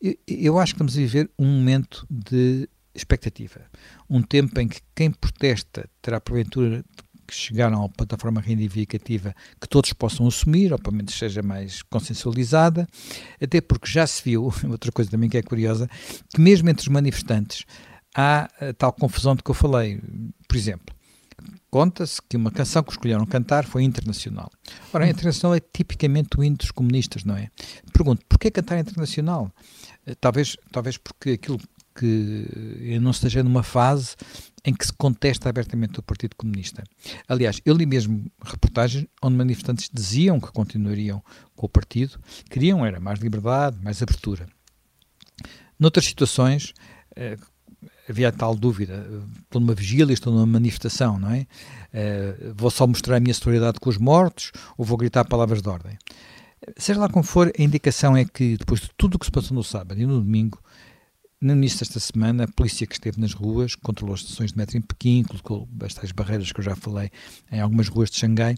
Eu, 0.00 0.16
eu 0.26 0.58
acho 0.58 0.72
que 0.72 0.76
estamos 0.76 0.94
a 0.96 1.00
viver 1.00 1.30
um 1.38 1.46
momento 1.46 2.06
de 2.10 2.68
expectativa. 2.94 3.60
Um 4.08 4.22
tempo 4.22 4.58
em 4.60 4.68
que 4.68 4.80
quem 4.94 5.10
protesta 5.10 5.88
terá 6.00 6.20
porventura 6.20 6.84
que 7.26 7.34
chegaram 7.34 7.84
à 7.84 7.88
plataforma 7.88 8.40
reivindicativa 8.40 9.34
que 9.60 9.68
todos 9.68 9.92
possam 9.92 10.26
assumir, 10.26 10.72
ou 10.72 10.78
pelo 10.78 10.96
menos 10.96 11.14
seja 11.14 11.42
mais 11.42 11.82
consensualizada, 11.82 12.86
até 13.40 13.60
porque 13.60 13.90
já 13.90 14.06
se 14.06 14.22
viu, 14.22 14.52
outra 14.70 14.92
coisa 14.92 15.10
também 15.10 15.28
que 15.28 15.38
é 15.38 15.42
curiosa, 15.42 15.88
que 16.34 16.40
mesmo 16.40 16.68
entre 16.68 16.82
os 16.82 16.88
manifestantes 16.88 17.64
há 18.14 18.48
a 18.60 18.72
tal 18.76 18.92
confusão 18.92 19.34
de 19.34 19.42
que 19.42 19.50
eu 19.50 19.54
falei. 19.54 20.00
Por 20.48 20.56
exemplo, 20.56 20.94
conta-se 21.70 22.20
que 22.22 22.36
uma 22.36 22.50
canção 22.50 22.82
que 22.82 22.92
escolheram 22.92 23.26
cantar 23.26 23.64
foi 23.64 23.82
internacional. 23.82 24.50
Ora, 24.92 25.04
a 25.04 25.08
internacional 25.08 25.56
é 25.56 25.60
tipicamente 25.60 26.38
o 26.38 26.44
hino 26.44 26.56
dos 26.56 26.70
comunistas, 26.70 27.24
não 27.24 27.36
é? 27.36 27.48
Pergunto, 27.92 28.24
porquê 28.28 28.50
cantar 28.50 28.78
internacional? 28.78 29.50
Eh, 30.06 30.14
talvez, 30.14 30.56
talvez 30.70 30.96
porque 30.96 31.30
aquilo 31.30 31.58
que 31.94 32.98
não 33.00 33.12
esteja 33.12 33.42
numa 33.42 33.62
fase 33.62 34.16
em 34.64 34.72
que 34.72 34.86
se 34.86 34.92
contesta 34.92 35.48
abertamente 35.48 36.00
o 36.00 36.02
Partido 36.02 36.34
Comunista. 36.36 36.82
Aliás, 37.28 37.60
eu 37.64 37.74
li 37.74 37.84
mesmo 37.84 38.30
reportagens 38.42 39.06
onde 39.22 39.36
manifestantes 39.36 39.90
diziam 39.92 40.40
que 40.40 40.50
continuariam 40.50 41.22
com 41.54 41.66
o 41.66 41.68
partido, 41.68 42.18
queriam 42.48 42.84
era 42.84 42.98
mais 42.98 43.20
liberdade, 43.20 43.78
mais 43.82 44.02
abertura. 44.02 44.46
Noutras 45.78 46.06
situações, 46.06 46.72
eh, 47.14 47.36
havia 48.08 48.32
tal 48.32 48.54
dúvida, 48.54 49.06
estou 49.42 49.60
numa 49.60 49.74
vigília, 49.74 50.14
estou 50.14 50.32
numa 50.32 50.46
manifestação, 50.46 51.18
não 51.18 51.30
é? 51.30 51.46
Eh, 51.92 52.52
vou 52.56 52.70
só 52.70 52.86
mostrar 52.86 53.16
a 53.16 53.20
minha 53.20 53.34
solidariedade 53.34 53.80
com 53.80 53.90
os 53.90 53.98
mortos 53.98 54.50
ou 54.78 54.84
vou 54.84 54.96
gritar 54.96 55.24
palavras 55.24 55.60
de 55.60 55.68
ordem? 55.68 55.98
Seja 56.78 56.98
lá 56.98 57.08
como 57.08 57.24
for, 57.24 57.52
a 57.58 57.62
indicação 57.62 58.16
é 58.16 58.24
que 58.24 58.56
depois 58.56 58.80
de 58.80 58.90
tudo 58.96 59.16
o 59.16 59.18
que 59.18 59.26
se 59.26 59.32
passou 59.32 59.54
no 59.54 59.62
sábado 59.62 60.00
e 60.00 60.06
no 60.06 60.20
domingo, 60.20 60.58
no 61.40 61.52
início 61.52 61.80
desta 61.80 62.00
semana, 62.00 62.44
a 62.44 62.48
polícia 62.48 62.86
que 62.86 62.94
esteve 62.94 63.20
nas 63.20 63.32
ruas 63.32 63.74
controlou 63.74 64.14
as 64.14 64.20
estações 64.20 64.52
de 64.52 64.56
metro 64.56 64.78
em 64.78 64.80
Pequim, 64.80 65.22
colocou 65.22 65.68
estas 65.82 66.10
barreiras 66.12 66.50
que 66.50 66.60
eu 66.60 66.64
já 66.64 66.74
falei 66.74 67.10
em 67.52 67.60
algumas 67.60 67.88
ruas 67.88 68.10
de 68.10 68.16
Xangai. 68.16 68.56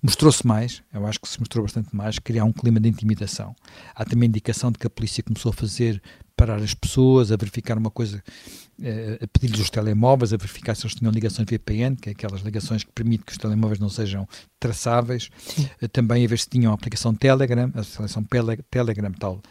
Mostrou-se 0.00 0.46
mais, 0.46 0.82
eu 0.92 1.06
acho 1.06 1.20
que 1.20 1.28
se 1.28 1.38
mostrou 1.40 1.64
bastante 1.64 1.94
mais, 1.94 2.18
criar 2.18 2.44
um 2.44 2.52
clima 2.52 2.78
de 2.78 2.88
intimidação. 2.88 3.56
Há 3.94 4.04
também 4.04 4.28
indicação 4.28 4.70
de 4.70 4.78
que 4.78 4.86
a 4.86 4.90
polícia 4.90 5.22
começou 5.22 5.50
a 5.50 5.52
fazer 5.52 6.00
parar 6.38 6.62
as 6.62 6.72
pessoas, 6.72 7.32
a 7.32 7.36
verificar 7.36 7.76
uma 7.76 7.90
coisa, 7.90 8.22
eh, 8.80 9.18
a 9.20 9.26
pedir-lhes 9.26 9.60
os 9.60 9.70
telemóveis, 9.70 10.32
a 10.32 10.36
verificar 10.36 10.76
se 10.76 10.86
eles 10.86 10.94
tinham 10.94 11.10
ligações 11.10 11.48
VPN, 11.50 11.96
que 11.96 12.10
é 12.10 12.12
aquelas 12.12 12.42
ligações 12.42 12.84
que 12.84 12.92
permitem 12.92 13.26
que 13.26 13.32
os 13.32 13.38
telemóveis 13.38 13.80
não 13.80 13.88
sejam 13.88 14.26
traçáveis. 14.60 15.30
Sim. 15.36 15.68
Eh, 15.82 15.88
também 15.88 16.24
a 16.24 16.28
ver 16.28 16.38
se 16.38 16.48
tinham 16.48 16.70
a 16.70 16.74
aplicação 16.76 17.12
Telegram, 17.12 17.72
a 17.74 17.82
seleção 17.82 18.22
Telegram 18.22 19.10
tal 19.18 19.42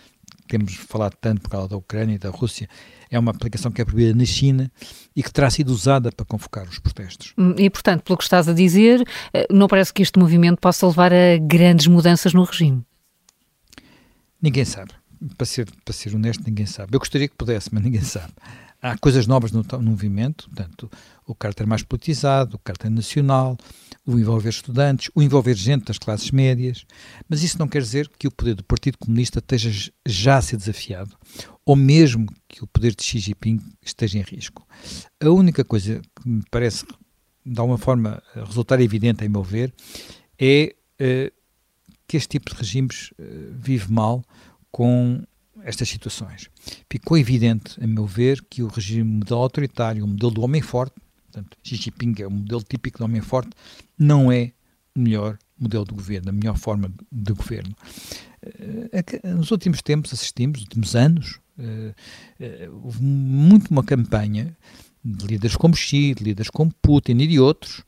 temos 0.48 0.74
falado 0.76 1.16
tanto 1.20 1.42
por 1.42 1.50
causa 1.50 1.68
da 1.68 1.78
Ucrânia 1.78 2.16
e 2.16 2.18
da 2.18 2.30
Rússia, 2.30 2.68
é 3.10 3.18
uma 3.18 3.32
aplicação 3.32 3.72
que 3.72 3.82
é 3.82 3.86
proibida 3.86 4.18
na 4.18 4.26
China 4.26 4.72
e 5.16 5.24
que 5.24 5.32
terá 5.32 5.50
sido 5.50 5.70
usada 5.70 6.12
para 6.12 6.26
convocar 6.26 6.68
os 6.68 6.80
protestos. 6.80 7.34
Hum, 7.38 7.56
e, 7.58 7.70
portanto, 7.70 8.04
pelo 8.04 8.18
que 8.18 8.24
estás 8.24 8.48
a 8.48 8.54
dizer, 8.54 9.08
eh, 9.34 9.48
não 9.52 9.68
parece 9.68 9.94
que 9.94 10.02
este 10.02 10.20
movimento 10.20 10.60
possa 10.60 10.86
levar 10.88 11.14
a 11.14 11.38
grandes 11.40 11.88
mudanças 11.88 12.34
no 12.34 12.44
regime? 12.44 12.84
Ninguém 14.42 14.66
sabe. 14.66 14.92
Para 15.36 15.46
ser, 15.46 15.68
para 15.84 15.94
ser 15.94 16.16
honesto, 16.16 16.44
ninguém 16.46 16.66
sabe. 16.66 16.96
Eu 16.96 17.00
gostaria 17.00 17.28
que 17.28 17.36
pudesse, 17.36 17.70
mas 17.74 17.84
ninguém 17.84 18.02
sabe. 18.02 18.34
Há 18.82 18.98
coisas 18.98 19.26
novas 19.26 19.52
no, 19.52 19.64
no 19.64 19.92
movimento, 19.92 20.48
portanto, 20.50 20.92
o 21.28 21.36
caráter 21.36 21.68
mais 21.68 21.84
politizado, 21.84 22.56
o 22.56 22.60
caráter 22.60 22.90
nacional, 22.90 23.58
o 24.06 24.18
envolver 24.18 24.50
estudantes, 24.50 25.12
o 25.14 25.22
envolver 25.22 25.54
gente 25.54 25.86
das 25.86 25.98
classes 25.98 26.32
médias, 26.32 26.86
mas 27.28 27.44
isso 27.44 27.60
não 27.60 27.68
quer 27.68 27.82
dizer 27.82 28.10
que 28.18 28.28
o 28.28 28.32
poder 28.32 28.56
do 28.56 28.64
Partido 28.64 28.98
Comunista 28.98 29.40
esteja 29.40 29.92
já 30.06 30.38
a 30.38 30.42
ser 30.42 30.56
desafiado, 30.56 31.16
ou 31.66 31.76
mesmo 31.76 32.26
que 32.48 32.64
o 32.64 32.68
poder 32.68 32.96
de 32.96 33.04
Xi 33.04 33.20
Jinping 33.20 33.60
esteja 33.84 34.18
em 34.18 34.22
risco. 34.22 34.66
A 35.22 35.30
única 35.30 35.66
coisa 35.66 36.02
que 36.16 36.30
me 36.30 36.42
parece, 36.50 36.86
de 37.46 37.60
alguma 37.60 37.78
forma, 37.78 38.24
resultar 38.34 38.80
evidente, 38.80 39.26
em 39.26 39.30
meu 39.30 39.44
ver, 39.44 39.74
é 40.40 40.74
uh, 41.02 41.32
que 42.08 42.16
este 42.16 42.30
tipo 42.30 42.50
de 42.50 42.58
regimes 42.58 43.12
uh, 43.20 43.54
vive 43.60 43.92
mal 43.92 44.24
com 44.72 45.22
estas 45.64 45.90
situações. 45.90 46.50
Ficou 46.90 47.18
evidente, 47.18 47.84
a 47.84 47.88
meu 47.88 48.06
ver, 48.06 48.42
que 48.50 48.64
o 48.64 48.68
regime 48.68 49.04
modelo 49.04 49.42
autoritário, 49.42 50.06
o 50.06 50.08
modelo 50.08 50.32
do 50.32 50.42
homem 50.42 50.62
forte, 50.62 50.96
portanto, 51.32 51.58
Xi 51.64 51.76
Jinping 51.76 52.16
é 52.20 52.28
o 52.28 52.32
modelo 52.32 52.64
típico 52.64 53.00
do 53.00 53.06
homem 53.06 53.22
forte, 53.22 53.52
não 53.98 54.32
é 54.32 54.52
o 54.96 55.00
melhor 55.00 55.38
modelo 55.60 55.86
de 55.86 55.94
governo, 55.94 56.30
a 56.30 56.34
melhor 56.34 56.58
forma 56.58 56.92
de 57.12 57.34
governo. 57.34 57.76
Eh, 58.42 59.34
nos 59.34 59.52
últimos 59.52 59.82
tempos 59.82 60.14
assistimos, 60.14 60.60
nos 60.60 60.64
últimos 60.64 60.96
anos, 60.96 61.40
eh, 61.58 61.94
eh, 62.40 62.70
houve 62.84 63.02
muito 63.02 63.70
uma 63.72 63.84
campanha 63.84 64.56
de 65.04 65.26
líderes 65.26 65.56
como 65.56 65.76
Xi, 65.76 66.14
de 66.14 66.24
líderes 66.24 66.50
como 66.50 66.72
Putin 66.82 67.18
e 67.20 67.28
de 67.28 67.40
outros, 67.40 67.84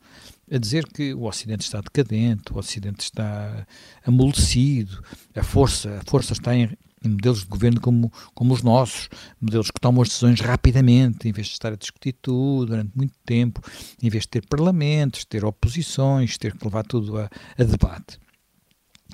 a 0.52 0.58
dizer 0.58 0.88
que 0.88 1.14
o 1.14 1.26
Ocidente 1.26 1.64
está 1.64 1.80
decadente, 1.80 2.52
o 2.52 2.58
Ocidente 2.58 3.02
está 3.02 3.68
amolecido, 4.04 5.04
a 5.36 5.44
força, 5.44 6.00
a 6.00 6.10
força 6.10 6.34
está 6.34 6.56
em 6.56 6.70
modelos 7.08 7.40
de 7.40 7.46
governo 7.46 7.80
como, 7.80 8.12
como 8.34 8.54
os 8.54 8.62
nossos, 8.62 9.10
modelos 9.40 9.72
que 9.72 9.80
tomam 9.80 10.02
as 10.02 10.10
decisões 10.10 10.40
rapidamente, 10.42 11.28
em 11.28 11.32
vez 11.32 11.48
de 11.48 11.54
estar 11.54 11.72
a 11.72 11.76
discutir 11.76 12.14
tudo 12.22 12.68
durante 12.68 12.92
muito 12.96 13.14
tempo, 13.26 13.62
em 14.02 14.10
vez 14.10 14.24
de 14.24 14.30
ter 14.30 14.46
parlamentos, 14.48 15.26
ter 15.26 15.46
oposições, 15.46 16.38
ter 16.38 16.56
que 16.56 16.64
levar 16.66 16.84
tudo 16.84 17.18
a, 17.18 17.30
a 17.58 17.64
debate. 17.64 18.20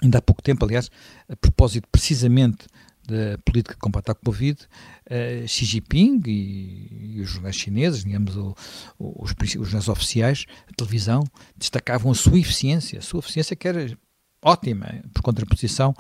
Ainda 0.02 0.18
há 0.18 0.22
pouco 0.22 0.42
tempo, 0.42 0.66
aliás, 0.66 0.90
a 1.30 1.36
propósito 1.36 1.88
precisamente 1.92 2.68
da 3.08 3.38
política 3.46 3.76
de 3.76 3.80
combate 3.80 4.12
à 4.12 4.16
Covid, 4.16 4.60
uh, 4.62 5.48
Xi 5.48 5.66
Jinping 5.66 6.22
e, 6.26 7.18
e, 7.18 7.22
os 7.22 7.30
jornais 7.30 7.56
chineses, 7.56 8.04
digamos, 8.04 8.36
o, 8.36 8.56
o, 8.98 9.24
os, 9.24 9.32
os 9.32 9.68
jornais 9.68 9.88
oficiais, 9.88 10.46
a 10.68 10.74
televisão, 10.74 11.24
destacavam 11.56 12.12
a 12.12 12.16
sua 12.16 12.40
eficiência, 12.40 13.00
a 13.00 13.02
sua 13.02 13.20
eficiência 13.20 13.56
que 13.56 13.68
era 13.68 13.98
ótima, 14.46 15.02
por 15.14 15.24
contraposição 15.24 15.94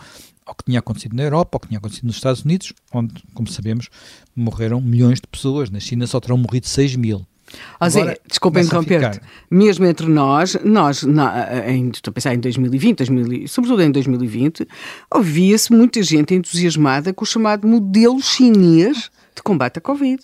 ao 0.45 0.53
que 0.53 0.63
tinha 0.63 0.79
acontecido 0.79 1.15
na 1.15 1.23
Europa, 1.23 1.55
ao 1.55 1.59
que 1.59 1.67
tinha 1.67 1.79
acontecido 1.79 2.05
nos 2.05 2.17
Estados 2.17 2.43
Unidos, 2.43 2.71
onde, 2.93 3.23
como 3.33 3.49
sabemos, 3.49 3.89
morreram 4.35 4.79
milhões 4.79 5.19
de 5.19 5.27
pessoas. 5.27 5.71
Na 5.71 5.79
China 5.79 6.05
só 6.05 6.19
terão 6.19 6.37
morrido 6.37 6.67
6 6.67 6.95
mil. 6.95 7.25
Oh, 7.79 7.89
Zé, 7.89 8.17
desculpa 8.27 8.59
interromper-te. 8.59 9.21
Mesmo 9.49 9.85
entre 9.85 10.07
nós, 10.07 10.57
nós 10.63 11.03
na, 11.03 11.69
em, 11.69 11.89
estou 11.89 12.11
a 12.11 12.13
pensar 12.13 12.33
em 12.33 12.39
2020, 12.39 12.97
2000, 12.97 13.47
sobretudo 13.47 13.81
em 13.83 13.91
2020, 13.91 14.67
ouvia-se 15.11 15.71
muita 15.71 16.01
gente 16.01 16.33
entusiasmada 16.33 17.13
com 17.13 17.23
o 17.23 17.27
chamado 17.27 17.67
modelo 17.67 18.21
chinês 18.21 19.11
de 19.35 19.43
combate 19.43 19.77
à 19.77 19.81
Covid. 19.81 20.21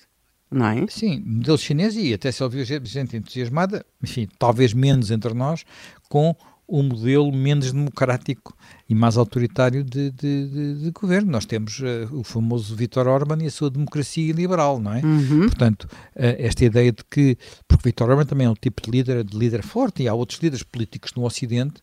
Não 0.49 0.65
é? 0.65 0.85
Sim, 0.89 1.23
modelo 1.25 1.57
chinês 1.57 1.95
e 1.95 2.13
até 2.13 2.31
se 2.31 2.43
ouviu 2.43 2.65
gente 2.65 3.15
entusiasmada, 3.15 3.85
enfim, 4.03 4.27
talvez 4.37 4.73
menos 4.73 5.09
entre 5.09 5.33
nós, 5.33 5.63
com 6.09 6.35
o 6.71 6.81
modelo 6.81 7.29
menos 7.33 7.73
democrático 7.73 8.55
e 8.87 8.95
mais 8.95 9.17
autoritário 9.17 9.83
de, 9.83 10.09
de, 10.09 10.47
de, 10.47 10.83
de 10.83 10.91
governo. 10.91 11.29
Nós 11.29 11.45
temos 11.45 11.79
uh, 11.79 12.07
o 12.13 12.23
famoso 12.23 12.73
Vítor 12.73 13.07
Orban 13.07 13.43
e 13.43 13.47
a 13.47 13.51
sua 13.51 13.69
democracia 13.69 14.31
liberal, 14.31 14.79
não 14.79 14.93
é? 14.93 15.01
Uhum. 15.01 15.41
Portanto, 15.47 15.83
uh, 15.83 15.89
esta 16.15 16.63
ideia 16.63 16.93
de 16.93 17.03
que, 17.03 17.37
porque 17.67 17.89
Vítor 17.89 18.09
Orban 18.09 18.23
também 18.23 18.47
é 18.47 18.49
um 18.49 18.55
tipo 18.55 18.81
de 18.81 18.89
líder, 18.89 19.21
de 19.25 19.37
líder 19.37 19.63
forte, 19.63 20.03
e 20.03 20.07
há 20.07 20.13
outros 20.13 20.39
líderes 20.39 20.63
políticos 20.63 21.11
no 21.13 21.25
Ocidente 21.25 21.81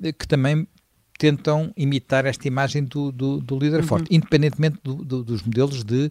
uh, 0.00 0.12
que 0.16 0.28
também 0.28 0.64
tentam 1.20 1.70
imitar 1.76 2.24
esta 2.24 2.48
imagem 2.48 2.82
do, 2.82 3.12
do, 3.12 3.40
do 3.40 3.58
líder 3.58 3.80
uhum. 3.80 3.86
forte, 3.86 4.06
independentemente 4.10 4.78
do, 4.82 4.94
do, 4.94 5.22
dos 5.22 5.42
modelos 5.42 5.84
de 5.84 6.10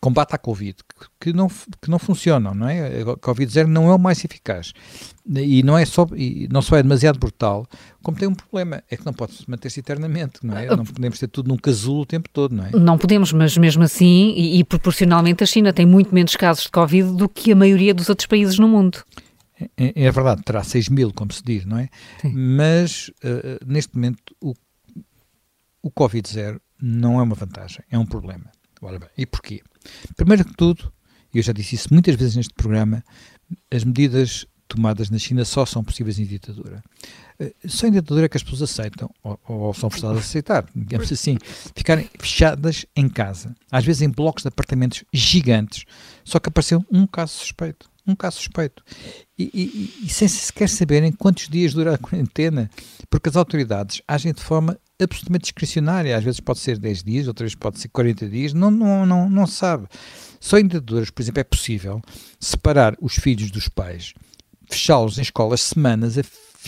combate 0.00 0.34
à 0.34 0.38
Covid, 0.38 0.76
que, 1.20 1.32
não, 1.32 1.48
que 1.48 1.88
não 1.88 2.00
funcionam, 2.00 2.52
não 2.52 2.68
é? 2.68 3.02
A 3.02 3.16
Covid-0 3.16 3.66
não 3.66 3.88
é 3.88 3.94
o 3.94 3.98
mais 3.98 4.24
eficaz. 4.24 4.72
E 5.24 5.62
não, 5.62 5.78
é 5.78 5.84
só, 5.84 6.04
e 6.16 6.48
não 6.50 6.60
só 6.60 6.76
é 6.76 6.82
demasiado 6.82 7.16
brutal, 7.16 7.64
como 8.02 8.18
tem 8.18 8.26
um 8.26 8.34
problema, 8.34 8.82
é 8.90 8.96
que 8.96 9.06
não 9.06 9.12
pode 9.12 9.34
manter-se 9.46 9.78
eternamente, 9.78 10.40
não 10.42 10.58
é? 10.58 10.66
Não 10.74 10.84
podemos 10.84 11.16
ter 11.16 11.28
tudo 11.28 11.48
num 11.48 11.56
casulo 11.56 12.00
o 12.00 12.06
tempo 12.06 12.28
todo, 12.32 12.56
não 12.56 12.66
é? 12.66 12.70
Não 12.72 12.98
podemos, 12.98 13.32
mas 13.32 13.56
mesmo 13.56 13.84
assim, 13.84 14.34
e, 14.36 14.58
e 14.58 14.64
proporcionalmente, 14.64 15.44
a 15.44 15.46
China 15.46 15.72
tem 15.72 15.86
muito 15.86 16.12
menos 16.12 16.34
casos 16.34 16.64
de 16.64 16.70
Covid 16.72 17.12
do 17.12 17.28
que 17.28 17.52
a 17.52 17.56
maioria 17.56 17.94
dos 17.94 18.08
outros 18.08 18.26
países 18.26 18.58
no 18.58 18.66
mundo. 18.66 18.98
É, 19.76 20.04
é, 20.04 20.10
verdade, 20.10 20.42
terá 20.42 20.62
6 20.62 20.88
mil, 20.88 21.12
como 21.12 21.32
se 21.32 21.42
diz, 21.42 21.64
não 21.64 21.78
é? 21.78 21.88
Sim. 22.20 22.32
Mas, 22.34 23.08
uh, 23.22 23.64
neste 23.64 23.94
momento, 23.94 24.34
o, 24.40 24.52
o 25.82 25.90
Covid-0 25.90 26.60
não 26.80 27.20
é 27.20 27.22
uma 27.22 27.34
vantagem, 27.34 27.84
é 27.90 27.98
um 27.98 28.06
problema. 28.06 28.50
Ora 28.82 28.98
bem, 28.98 29.08
e 29.16 29.24
porquê? 29.24 29.62
Primeiro 30.16 30.44
que 30.44 30.54
tudo, 30.54 30.92
e 31.32 31.38
eu 31.38 31.42
já 31.42 31.52
disse 31.52 31.76
isso 31.76 31.88
muitas 31.92 32.16
vezes 32.16 32.36
neste 32.36 32.54
programa, 32.54 33.04
as 33.70 33.84
medidas 33.84 34.44
tomadas 34.66 35.08
na 35.08 35.18
China 35.18 35.44
só 35.44 35.64
são 35.64 35.84
possíveis 35.84 36.18
em 36.18 36.24
ditadura. 36.24 36.82
Uh, 37.38 37.68
só 37.68 37.86
em 37.86 37.92
ditadura 37.92 38.26
é 38.26 38.28
que 38.28 38.36
as 38.36 38.42
pessoas 38.42 38.62
aceitam, 38.62 39.08
ou, 39.22 39.38
ou 39.46 39.74
são 39.74 39.88
forçadas 39.88 40.16
a 40.16 40.20
aceitar, 40.20 40.66
digamos 40.74 41.12
assim, 41.12 41.38
ficarem 41.76 42.10
fechadas 42.18 42.84
em 42.96 43.08
casa, 43.08 43.54
às 43.70 43.84
vezes 43.84 44.02
em 44.02 44.10
blocos 44.10 44.42
de 44.42 44.48
apartamentos 44.48 45.04
gigantes, 45.12 45.84
só 46.24 46.40
que 46.40 46.48
apareceu 46.48 46.84
um 46.90 47.06
caso 47.06 47.34
suspeito 47.34 47.93
um 48.06 48.14
caso 48.14 48.36
suspeito. 48.36 48.82
E, 49.38 49.50
e, 49.54 50.06
e, 50.06 50.08
sem 50.08 50.28
sequer 50.28 50.68
saberem 50.68 51.10
quantos 51.10 51.48
dias 51.48 51.74
dura 51.74 51.94
a 51.94 51.98
quarentena, 51.98 52.70
porque 53.10 53.28
as 53.28 53.36
autoridades 53.36 54.02
agem 54.06 54.32
de 54.32 54.42
forma 54.42 54.78
absolutamente 55.00 55.44
discricionária. 55.44 56.16
Às 56.16 56.24
vezes 56.24 56.40
pode 56.40 56.58
ser 56.58 56.78
10 56.78 57.02
dias, 57.02 57.28
outras 57.28 57.46
vezes 57.46 57.58
pode 57.58 57.80
ser 57.80 57.88
40 57.88 58.28
dias, 58.28 58.52
não, 58.52 58.70
não, 58.70 59.06
não, 59.06 59.30
não 59.30 59.46
sabe. 59.46 59.86
Só 60.40 60.58
em 60.58 60.66
ditaduras, 60.66 61.10
por 61.10 61.22
exemplo, 61.22 61.40
é 61.40 61.44
possível 61.44 62.00
separar 62.38 62.94
os 63.00 63.14
filhos 63.14 63.50
dos 63.50 63.68
pais, 63.68 64.12
fechá-los 64.70 65.18
em 65.18 65.22
escolas 65.22 65.60
semanas 65.60 66.18
a 66.18 66.22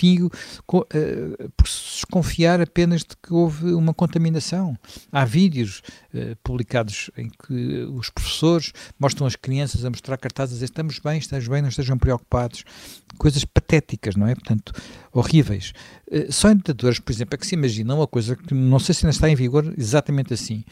uh, 0.04 1.50
por 1.56 1.64
desconfiar 1.64 2.60
apenas 2.60 3.00
de 3.00 3.16
que 3.16 3.32
houve 3.32 3.72
uma 3.72 3.94
contaminação. 3.94 4.76
Há 5.10 5.24
vídeos 5.24 5.82
uh, 6.12 6.36
publicados 6.42 7.10
em 7.16 7.30
que 7.30 7.84
os 7.94 8.10
professores 8.10 8.72
mostram 8.98 9.26
as 9.26 9.36
crianças 9.36 9.84
a 9.84 9.90
mostrar 9.90 10.16
cartazes 10.16 10.54
a 10.54 10.56
dizer 10.56 10.64
estamos 10.66 10.98
bem, 10.98 11.18
estamos 11.18 11.48
bem, 11.48 11.62
não 11.62 11.68
estejam 11.68 11.96
preocupados. 11.98 12.64
Coisas 13.18 13.44
patéticas, 13.44 14.14
não 14.16 14.26
é? 14.26 14.34
Portanto, 14.34 14.72
horríveis. 15.12 15.72
Uh, 16.10 16.30
só 16.32 16.50
em 16.50 16.56
ditaduras, 16.56 16.98
por 16.98 17.12
exemplo, 17.12 17.34
é 17.34 17.38
que 17.38 17.46
se 17.46 17.54
imagina 17.54 17.94
uma 17.94 18.06
coisa 18.06 18.36
que 18.36 18.54
não 18.54 18.78
sei 18.78 18.94
se 18.94 19.06
ainda 19.06 19.14
está 19.14 19.28
em 19.28 19.34
vigor 19.34 19.72
exatamente 19.76 20.34
assim. 20.34 20.64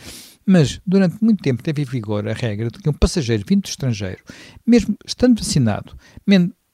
Mas 0.47 0.81
durante 0.87 1.23
muito 1.23 1.43
tempo 1.43 1.63
teve 1.63 1.83
em 1.83 1.85
vigor 1.87 2.29
a 2.29 2.33
regra 2.33 2.71
de 2.71 2.79
que 2.79 2.89
um 2.89 2.93
passageiro 2.93 3.45
vindo 3.47 3.63
do 3.63 3.69
estrangeiro, 3.69 4.23
mesmo 4.67 4.95
estando 5.07 5.39
vacinado, 5.39 5.97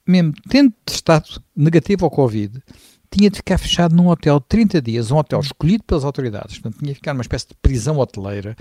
mesmo 0.07 0.33
tendo 0.49 0.73
testado 0.85 1.41
negativo 1.55 2.05
ao 2.05 2.11
Covid, 2.11 2.61
tinha 3.11 3.29
de 3.29 3.37
ficar 3.37 3.57
fechado 3.57 3.93
num 3.93 4.07
hotel 4.07 4.39
30 4.39 4.81
dias, 4.81 5.11
um 5.11 5.17
hotel 5.17 5.41
escolhido 5.41 5.83
pelas 5.83 6.05
autoridades, 6.05 6.57
portanto 6.57 6.79
tinha 6.79 6.93
de 6.93 6.95
ficar 6.95 7.13
numa 7.13 7.21
espécie 7.21 7.49
de 7.49 7.55
prisão 7.61 7.97
hoteleira 7.97 8.55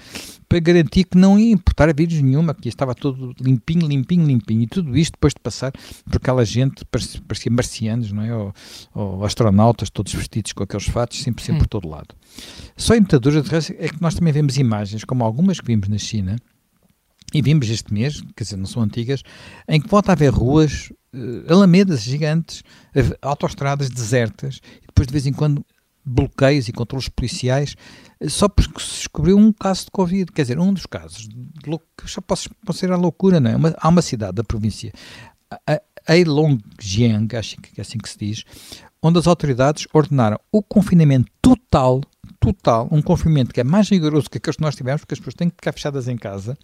para 0.48 0.58
garantir 0.58 1.04
que 1.04 1.16
não 1.16 1.38
ia 1.38 1.52
importar 1.52 1.94
vírus 1.94 2.20
nenhuma, 2.20 2.52
que 2.52 2.68
estava 2.68 2.92
todo 2.92 3.32
limpinho, 3.40 3.86
limpinho, 3.86 4.26
limpinho, 4.26 4.62
e 4.62 4.66
tudo 4.66 4.98
isto 4.98 5.12
depois 5.12 5.32
de 5.32 5.40
passar 5.40 5.70
por 6.04 6.16
aquela 6.16 6.44
gente, 6.44 6.84
parecia, 6.86 7.20
parecia 7.28 7.52
marcianos, 7.52 8.10
não 8.10 8.24
é? 8.24 8.34
Ou, 8.34 8.52
ou, 8.92 9.24
astronautas, 9.24 9.88
todos 9.88 10.12
vestidos 10.12 10.52
com 10.52 10.64
aqueles 10.64 10.86
fatos, 10.86 11.22
sempre, 11.22 11.44
sempre 11.44 11.60
por 11.60 11.68
todo 11.68 11.88
lado. 11.88 12.08
Só 12.76 12.96
em 12.96 13.02
ditaduras 13.02 13.44
de 13.44 13.50
resto 13.50 13.74
é 13.78 13.88
que 13.88 14.02
nós 14.02 14.16
também 14.16 14.32
vemos 14.32 14.58
imagens, 14.58 15.04
como 15.04 15.22
algumas 15.22 15.60
que 15.60 15.66
vimos 15.66 15.88
na 15.88 15.98
China, 15.98 16.36
e 17.32 17.42
vimos 17.42 17.68
este 17.68 17.92
mês, 17.92 18.20
quer 18.36 18.44
dizer, 18.44 18.56
não 18.56 18.66
são 18.66 18.82
antigas, 18.82 19.22
em 19.68 19.80
que 19.80 19.88
volta 19.88 20.12
a 20.12 20.14
haver 20.14 20.32
ruas, 20.32 20.92
uh, 21.14 21.52
alamedas 21.52 22.02
gigantes, 22.02 22.60
uh, 22.60 23.16
autoestradas 23.22 23.88
desertas, 23.88 24.60
e 24.82 24.86
depois 24.86 25.06
de 25.06 25.12
vez 25.12 25.26
em 25.26 25.32
quando 25.32 25.64
bloqueios 26.04 26.68
e 26.68 26.72
controles 26.72 27.08
policiais, 27.08 27.76
uh, 28.20 28.28
só 28.28 28.48
porque 28.48 28.80
se 28.80 28.96
descobriu 28.98 29.36
um 29.36 29.52
caso 29.52 29.84
de 29.86 29.90
Covid, 29.92 30.32
quer 30.32 30.42
dizer, 30.42 30.58
um 30.58 30.72
dos 30.72 30.86
casos, 30.86 31.28
pode, 32.26 32.50
pode 32.64 32.78
ser 32.78 32.90
a 32.90 32.96
loucura, 32.96 33.38
não 33.38 33.50
é? 33.50 33.56
Uma, 33.56 33.74
há 33.78 33.88
uma 33.88 34.02
cidade 34.02 34.34
da 34.34 34.44
província, 34.44 34.92
Heilongjiang, 36.08 37.36
acho 37.36 37.56
que 37.56 37.80
é 37.80 37.82
assim 37.82 37.98
que 37.98 38.08
se 38.08 38.18
diz, 38.18 38.44
onde 39.02 39.18
as 39.18 39.26
autoridades 39.26 39.86
ordenaram 39.92 40.38
o 40.52 40.62
confinamento 40.62 41.30
total 41.40 42.00
total, 42.40 42.88
um 42.90 43.02
confinamento 43.02 43.52
que 43.52 43.60
é 43.60 43.64
mais 43.64 43.88
rigoroso 43.88 44.28
que 44.28 44.38
aqueles 44.38 44.56
que 44.56 44.62
nós 44.62 44.74
tivemos, 44.74 45.02
porque 45.02 45.14
as 45.14 45.18
pessoas 45.18 45.34
têm 45.34 45.50
que 45.50 45.56
ficar 45.56 45.72
fechadas 45.72 46.08
em 46.08 46.16
casa, 46.16 46.56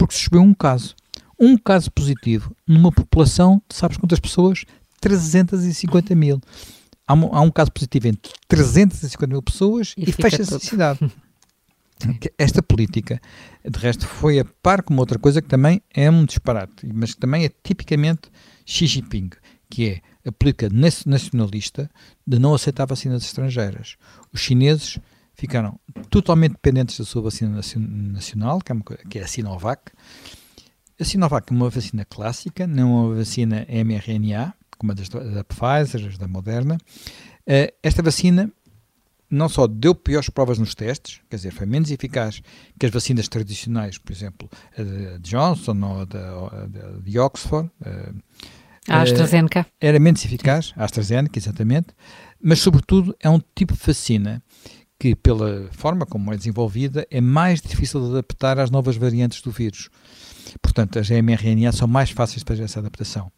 porque 0.00 0.14
se 0.14 0.24
subiu 0.24 0.40
um 0.40 0.54
caso. 0.54 0.96
Um 1.38 1.58
caso 1.58 1.90
positivo 1.90 2.56
numa 2.66 2.90
população 2.90 3.60
de 3.68 3.76
sabes 3.76 3.98
quantas 3.98 4.18
pessoas? 4.18 4.64
350 4.98 6.14
mil. 6.14 6.40
Há 7.06 7.12
um, 7.12 7.34
há 7.34 7.40
um 7.42 7.50
caso 7.50 7.70
positivo 7.70 8.08
entre 8.08 8.32
350 8.48 9.30
mil 9.30 9.42
pessoas 9.42 9.92
e, 9.98 10.08
e 10.08 10.12
fecha-se 10.12 10.54
a 10.54 10.58
cidade. 10.58 11.00
Esta 12.38 12.62
política, 12.62 13.20
de 13.62 13.78
resto, 13.78 14.06
foi 14.06 14.40
a 14.40 14.44
par 14.62 14.82
com 14.82 14.96
outra 14.96 15.18
coisa 15.18 15.42
que 15.42 15.48
também 15.48 15.82
é 15.92 16.10
um 16.10 16.24
disparate, 16.24 16.88
mas 16.94 17.12
que 17.12 17.20
também 17.20 17.44
é 17.44 17.50
tipicamente 17.62 18.30
Xi 18.64 18.86
Jinping, 18.86 19.28
que 19.68 19.86
é 19.86 20.00
a 20.26 20.32
política 20.32 20.70
nacionalista 21.04 21.90
de 22.26 22.38
não 22.38 22.54
aceitar 22.54 22.86
vacinas 22.86 23.22
estrangeiras. 23.22 23.96
Os 24.32 24.40
chineses 24.40 24.98
ficaram 25.40 25.80
totalmente 26.10 26.52
dependentes 26.52 26.98
da 26.98 27.04
sua 27.06 27.22
vacina 27.22 27.60
nacional, 27.78 28.60
que 28.60 28.72
é, 28.72 28.76
que 29.08 29.18
é 29.18 29.22
a 29.22 29.26
Sinovac. 29.26 29.90
A 31.00 31.04
Sinovac 31.04 31.50
é 31.50 31.56
uma 31.56 31.70
vacina 31.70 32.04
clássica, 32.04 32.66
não 32.66 32.82
é 32.82 32.84
uma 32.84 33.14
vacina 33.14 33.66
mRNA, 33.66 34.52
como 34.76 34.92
a 34.92 34.94
da 34.94 35.42
Pfizer, 35.44 36.18
da 36.18 36.28
Moderna. 36.28 36.76
Eh, 37.46 37.72
esta 37.82 38.02
vacina 38.02 38.52
não 39.30 39.48
só 39.48 39.66
deu 39.66 39.94
piores 39.94 40.28
provas 40.28 40.58
nos 40.58 40.74
testes, 40.74 41.22
quer 41.30 41.36
dizer, 41.36 41.52
foi 41.52 41.64
menos 41.64 41.90
eficaz 41.90 42.42
que 42.78 42.84
as 42.84 42.92
vacinas 42.92 43.26
tradicionais, 43.26 43.96
por 43.96 44.12
exemplo, 44.12 44.50
a 44.76 44.82
de 44.82 45.30
Johnson 45.30 45.78
ou 45.82 46.02
a 46.02 47.00
de, 47.02 47.18
Oxford. 47.18 47.70
Eh, 47.82 48.12
a 48.88 49.00
AstraZeneca. 49.00 49.66
Era 49.80 49.98
menos 49.98 50.22
eficaz, 50.22 50.74
a 50.76 50.84
AstraZeneca, 50.84 51.38
exatamente, 51.38 51.88
mas 52.42 52.58
sobretudo 52.58 53.16
é 53.20 53.30
um 53.30 53.40
tipo 53.54 53.72
de 53.72 53.80
vacina 53.80 54.42
que, 55.00 55.16
pela 55.16 55.66
forma 55.72 56.04
como 56.04 56.30
é 56.30 56.36
desenvolvida, 56.36 57.06
é 57.10 57.22
mais 57.22 57.62
difícil 57.62 58.02
de 58.02 58.10
adaptar 58.10 58.58
às 58.58 58.70
novas 58.70 58.96
variantes 58.96 59.40
do 59.40 59.50
vírus. 59.50 59.88
Portanto, 60.60 60.98
as 60.98 61.08
mRNA 61.08 61.72
são 61.72 61.88
mais 61.88 62.10
fáceis 62.10 62.44
para 62.44 62.62
essa 62.62 62.80
adaptação. 62.80 63.32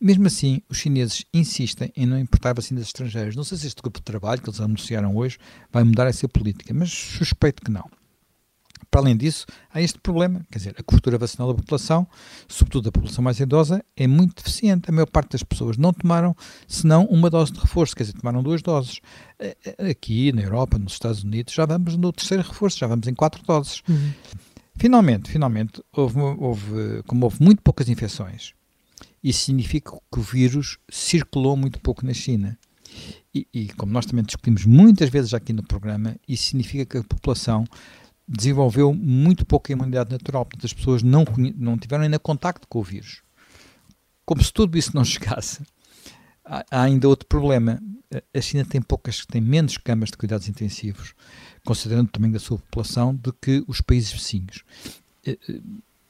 Mesmo 0.00 0.26
assim, 0.26 0.60
os 0.68 0.78
chineses 0.78 1.24
insistem 1.32 1.92
em 1.96 2.06
não 2.06 2.18
importar 2.18 2.54
vacinas 2.54 2.82
estrangeiras. 2.84 3.36
Não 3.36 3.44
sei 3.44 3.56
se 3.56 3.68
este 3.68 3.80
grupo 3.80 4.00
de 4.00 4.04
trabalho 4.04 4.42
que 4.42 4.50
eles 4.50 4.60
anunciaram 4.60 5.16
hoje 5.16 5.38
vai 5.72 5.84
mudar 5.84 6.08
essa 6.08 6.28
política, 6.28 6.74
mas 6.74 6.90
suspeito 6.90 7.62
que 7.62 7.70
não. 7.70 7.88
Para 8.90 9.00
além 9.00 9.16
disso, 9.16 9.46
há 9.72 9.80
este 9.80 9.98
problema, 9.98 10.44
quer 10.50 10.58
dizer, 10.58 10.74
a 10.78 10.82
cobertura 10.82 11.18
vacinal 11.18 11.48
da 11.48 11.54
população, 11.54 12.06
sobretudo 12.48 12.84
da 12.84 12.92
população 12.92 13.22
mais 13.22 13.38
idosa, 13.40 13.84
é 13.96 14.06
muito 14.06 14.42
deficiente. 14.42 14.88
A 14.88 14.92
maior 14.92 15.06
parte 15.06 15.32
das 15.32 15.42
pessoas 15.42 15.76
não 15.76 15.92
tomaram 15.92 16.34
senão 16.66 17.04
uma 17.04 17.28
dose 17.28 17.52
de 17.52 17.60
reforço, 17.60 17.94
quer 17.94 18.04
dizer, 18.04 18.14
tomaram 18.14 18.42
duas 18.42 18.62
doses. 18.62 19.00
Aqui 19.90 20.32
na 20.32 20.42
Europa, 20.42 20.78
nos 20.78 20.94
Estados 20.94 21.22
Unidos, 21.22 21.52
já 21.52 21.66
vamos 21.66 21.96
no 21.96 22.12
terceiro 22.12 22.42
reforço, 22.42 22.78
já 22.78 22.86
vamos 22.86 23.06
em 23.06 23.14
quatro 23.14 23.42
doses. 23.44 23.82
Uhum. 23.88 24.12
Finalmente, 24.78 25.30
finalmente, 25.30 25.82
houve, 25.92 26.20
houve, 26.20 27.02
como 27.06 27.24
houve 27.24 27.42
muito 27.42 27.62
poucas 27.62 27.88
infecções, 27.88 28.52
isso 29.22 29.44
significa 29.46 29.90
que 29.90 30.18
o 30.18 30.22
vírus 30.22 30.78
circulou 30.90 31.56
muito 31.56 31.80
pouco 31.80 32.04
na 32.04 32.12
China. 32.12 32.58
E, 33.34 33.46
e, 33.52 33.68
como 33.68 33.92
nós 33.92 34.06
também 34.06 34.24
discutimos 34.24 34.64
muitas 34.64 35.10
vezes 35.10 35.34
aqui 35.34 35.52
no 35.52 35.62
programa, 35.62 36.16
isso 36.28 36.44
significa 36.44 36.86
que 36.86 36.98
a 36.98 37.04
população 37.04 37.64
desenvolveu 38.26 38.92
muito 38.92 39.46
pouca 39.46 39.72
imunidade 39.72 40.10
natural, 40.10 40.44
portanto 40.44 40.66
as 40.66 40.72
pessoas 40.72 41.02
não, 41.02 41.24
não 41.56 41.78
tiveram 41.78 42.04
ainda 42.04 42.18
contacto 42.18 42.66
com 42.68 42.80
o 42.80 42.82
vírus. 42.82 43.22
Como 44.24 44.42
se 44.42 44.52
tudo 44.52 44.76
isso 44.76 44.94
não 44.94 45.04
chegasse, 45.04 45.62
há, 46.44 46.64
há 46.70 46.82
ainda 46.82 47.08
outro 47.08 47.28
problema. 47.28 47.80
A 48.32 48.40
China 48.40 48.64
tem 48.64 48.80
poucas, 48.80 49.26
tem 49.26 49.40
menos 49.40 49.76
camas 49.76 50.10
de 50.10 50.16
cuidados 50.16 50.48
intensivos, 50.48 51.14
considerando 51.64 52.06
o 52.06 52.10
tamanho 52.10 52.32
da 52.32 52.38
sua 52.38 52.58
população, 52.58 53.14
do 53.14 53.32
que 53.32 53.64
os 53.66 53.80
países 53.80 54.12
vizinhos. 54.12 54.62
Eh, 55.26 55.38
eh, 55.48 55.60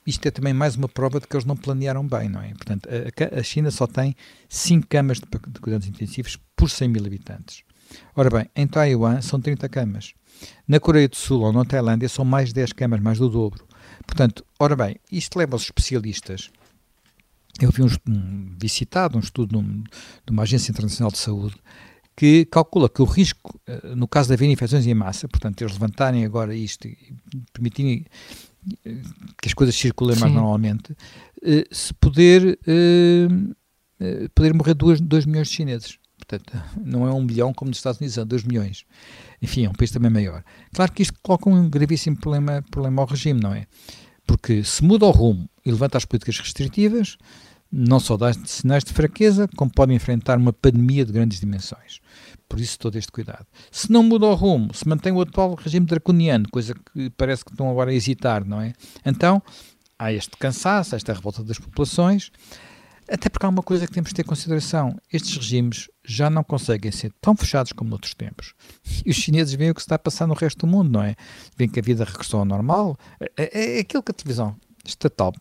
isto 0.07 0.25
é 0.27 0.31
também 0.31 0.53
mais 0.53 0.77
uma 0.77 0.89
prova 0.89 1.19
de 1.19 1.27
que 1.27 1.35
eles 1.35 1.47
não 1.47 1.57
planearam 1.57 2.07
bem, 2.07 2.29
não 2.29 2.41
é? 2.41 2.51
Portanto, 2.51 2.89
a, 2.89 3.41
a 3.41 3.43
China 3.43 3.71
só 3.71 3.87
tem 3.87 4.15
5 4.49 4.87
camas 4.87 5.19
de, 5.19 5.27
de 5.27 5.61
cuidados 5.61 5.89
intensivos 5.89 6.39
por 6.55 6.71
100 6.71 6.89
mil 6.89 7.05
habitantes. 7.05 7.65
Ora 8.15 8.31
bem, 8.31 8.47
em 8.55 8.67
Taiwan 8.67 9.21
são 9.21 9.41
30 9.41 9.69
camas. 9.69 10.15
Na 10.67 10.81
Coreia 10.81 11.09
do 11.09 11.17
Sul 11.17 11.43
ou 11.43 11.53
na 11.53 11.65
Tailândia 11.65 12.09
são 12.09 12.25
mais 12.25 12.53
10 12.53 12.73
camas, 12.73 13.01
mais 13.01 13.19
do 13.19 13.29
dobro. 13.29 13.67
Portanto, 14.07 14.45
ora 14.59 14.77
bem, 14.77 14.97
isto 15.11 15.39
leva 15.39 15.57
os 15.57 15.63
especialistas. 15.63 16.51
Eu 17.61 17.71
vi 17.71 17.83
um, 17.83 17.89
um, 18.09 18.55
vi 18.59 18.69
citado 18.69 19.17
um 19.17 19.21
estudo 19.21 19.57
num, 19.57 19.83
de 19.83 20.31
uma 20.31 20.43
agência 20.43 20.71
internacional 20.71 21.11
de 21.11 21.19
saúde 21.19 21.57
que 22.17 22.47
calcula 22.47 22.89
que 22.89 23.03
o 23.03 23.05
risco, 23.05 23.61
eh, 23.67 23.95
no 23.95 24.09
caso 24.09 24.29
de 24.29 24.35
haver 24.35 24.49
infecções 24.49 24.87
em 24.87 24.95
massa, 24.95 25.29
portanto, 25.29 25.61
eles 25.61 25.75
levantarem 25.75 26.25
agora 26.25 26.55
isto 26.55 26.89
e 26.89 26.97
permitirem 27.53 28.07
eh, 28.85 29.03
que 29.41 29.49
as 29.49 29.53
coisas 29.53 29.77
circulem 29.77 30.19
mais 30.19 30.33
normalmente, 30.33 30.97
eh, 31.43 31.67
se 31.71 31.93
poder, 31.93 32.59
poder 34.35 34.55
morrer 34.55 34.75
2 34.75 35.27
milhões 35.27 35.49
de 35.49 35.55
chineses. 35.55 35.99
Portanto, 36.17 36.59
não 36.83 37.07
é 37.07 37.13
um 37.13 37.23
milhão 37.23 37.53
como 37.53 37.69
nos 37.69 37.79
Estados 37.79 38.01
Unidos, 38.01 38.15
são 38.15 38.27
2 38.27 38.45
milhões. 38.45 38.87
Enfim, 39.41 39.67
é 39.67 39.69
um 39.69 39.73
país 39.73 39.91
também 39.91 40.11
maior. 40.11 40.43
Claro 40.75 40.93
que 40.93 41.03
isto 41.03 41.15
coloca 41.23 41.49
um 41.49 41.69
gravíssimo 41.69 42.17
problema, 42.17 42.65
problema 42.71 43.03
ao 43.03 43.09
regime, 43.09 43.41
não 43.41 43.53
é? 43.53 43.67
Porque 44.27 44.65
se 44.65 44.83
muda 44.83 45.07
o 45.07 45.11
rumo 45.11 45.49
e 45.65 45.71
levanta 45.71 45.99
as 45.99 46.05
políticas 46.05 46.39
restritivas, 46.39 47.17
não 47.71 48.01
só 48.01 48.17
dá 48.17 48.33
sinais 48.33 48.85
de 48.85 48.93
fraqueza, 48.93 49.49
como 49.57 49.71
pode 49.71 49.93
enfrentar 49.93 50.39
uma 50.39 50.53
pandemia 50.53 51.05
de 51.05 51.13
grandes 51.13 51.41
dimensões. 51.41 52.01
Por 52.49 52.61
isso 52.61 52.79
todo 52.79 52.97
este 52.97 53.11
cuidado. 53.11 53.47
Se 53.71 53.91
não 53.91 54.03
muda 54.03 54.27
o 54.27 54.35
rumo, 54.35 54.73
se 54.73 54.89
mantém 54.89 55.13
o 55.13 55.21
atual 55.21 55.55
regime 55.55 55.87
draconiano, 55.87 56.49
coisa 56.51 56.75
que 56.75 57.11
parece 57.11 57.45
que 57.45 57.51
estão 57.51 57.71
agora 57.71 57.91
a 57.91 57.95
hesitar, 57.95 58.45
não 58.45 58.61
é? 58.61 58.73
Então, 59.05 59.43
há 59.99 60.13
este 60.13 60.37
cansaço, 60.37 60.95
esta 60.95 61.13
revolta 61.13 61.43
das 61.43 61.59
populações, 61.59 62.31
até 63.09 63.29
porque 63.29 63.47
há 63.47 63.49
uma 63.49 63.63
coisa 63.63 63.87
que 63.87 63.93
temos 63.93 64.11
de 64.11 64.15
ter 64.17 64.23
em 64.23 64.25
consideração: 64.25 64.97
estes 65.13 65.37
regimes 65.37 65.89
já 66.05 66.29
não 66.29 66.43
conseguem 66.43 66.91
ser 66.91 67.13
tão 67.21 67.37
fechados 67.37 67.73
como 67.73 67.91
noutros 67.91 68.15
tempos. 68.15 68.55
E 69.05 69.11
os 69.11 69.17
chineses 69.17 69.55
veem 69.55 69.71
o 69.71 69.75
que 69.75 69.81
se 69.81 69.87
está 69.87 69.97
a 69.97 69.99
passar 69.99 70.27
no 70.27 70.35
resto 70.35 70.67
do 70.67 70.67
mundo, 70.67 70.91
não 70.91 71.03
é? 71.03 71.15
Veem 71.57 71.71
que 71.71 71.81
a 71.81 71.83
vida 71.83 72.05
regressou 72.05 72.41
ao 72.41 72.47
normal. 72.47 72.99
É, 73.21 73.31
é, 73.37 73.77
é 73.77 73.81
aquilo 73.81 74.03
que 74.03 74.11
a 74.11 74.15
televisão 74.15 74.57
estatal 74.85 75.33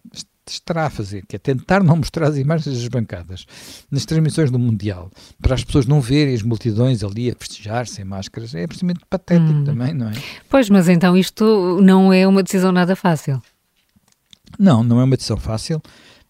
estará 0.48 0.86
a 0.86 0.90
fazer, 0.90 1.26
que 1.26 1.36
é 1.36 1.40
tentar 1.40 1.84
não 1.84 1.96
mostrar 1.96 2.28
as 2.28 2.38
imagens 2.38 2.78
das 2.78 2.88
bancadas 2.88 3.46
nas 3.90 4.06
transmissões 4.06 4.52
do 4.52 4.60
Mundial, 4.60 5.12
para 5.42 5.56
as 5.56 5.64
pessoas 5.64 5.86
não 5.86 6.00
verem 6.00 6.36
as 6.36 6.44
multidões 6.44 7.04
ali 7.04 7.32
a 7.32 7.36
festejar 7.36 7.88
sem 7.88 8.06
máscaras, 8.06 8.54
é 8.54 8.64
absolutamente 8.64 9.02
patético 9.10 9.52
hum. 9.52 9.64
também, 9.64 9.94
não 9.94 10.10
é? 10.10 10.14
Pois, 10.50 10.70
mas 10.70 10.88
então 10.88 11.18
isto 11.18 11.80
não 11.82 12.14
é 12.14 12.28
uma 12.28 12.44
decisão 12.44 12.72
nada 12.72 12.96
fácil. 12.96 13.42
Não, 14.58 14.84
não 14.84 15.02
é 15.02 15.04
uma 15.04 15.16
decisão 15.16 15.38
fácil. 15.38 15.82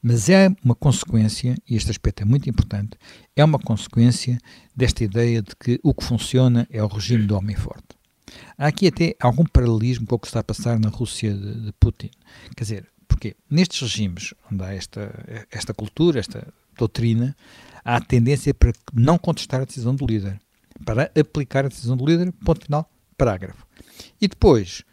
Mas 0.07 0.29
é 0.29 0.55
uma 0.63 0.75
consequência, 0.75 1.57
e 1.67 1.75
este 1.75 1.89
aspecto 1.89 2.21
é 2.21 2.25
muito 2.25 2.47
importante, 2.47 2.91
é 3.35 3.43
uma 3.43 3.57
consequência 3.57 4.37
desta 4.75 5.03
ideia 5.03 5.41
de 5.41 5.55
que 5.55 5.79
o 5.81 5.95
que 5.95 6.03
funciona 6.03 6.67
é 6.69 6.83
o 6.83 6.85
regime 6.85 7.25
do 7.25 7.35
homem 7.35 7.55
forte. 7.55 7.97
Há 8.55 8.67
aqui 8.67 8.85
até 8.85 9.15
algum 9.19 9.43
paralelismo 9.43 10.05
com 10.05 10.13
o 10.13 10.19
que 10.19 10.27
está 10.27 10.41
a 10.41 10.43
passar 10.43 10.77
na 10.77 10.89
Rússia 10.89 11.33
de, 11.33 11.59
de 11.59 11.71
Putin. 11.79 12.11
Quer 12.55 12.63
dizer, 12.63 12.87
porque 13.07 13.35
nestes 13.49 13.81
regimes 13.81 14.35
onde 14.51 14.63
há 14.63 14.75
esta, 14.75 15.47
esta 15.49 15.73
cultura, 15.73 16.19
esta 16.19 16.53
doutrina, 16.77 17.35
há 17.83 17.95
a 17.95 18.01
tendência 18.01 18.53
para 18.53 18.73
não 18.93 19.17
contestar 19.17 19.61
a 19.61 19.65
decisão 19.65 19.95
do 19.95 20.05
líder, 20.05 20.39
para 20.85 21.11
aplicar 21.19 21.65
a 21.65 21.69
decisão 21.69 21.97
do 21.97 22.05
líder, 22.05 22.31
ponto 22.45 22.63
final, 22.63 22.87
parágrafo. 23.17 23.65
E 24.21 24.27
depois, 24.27 24.83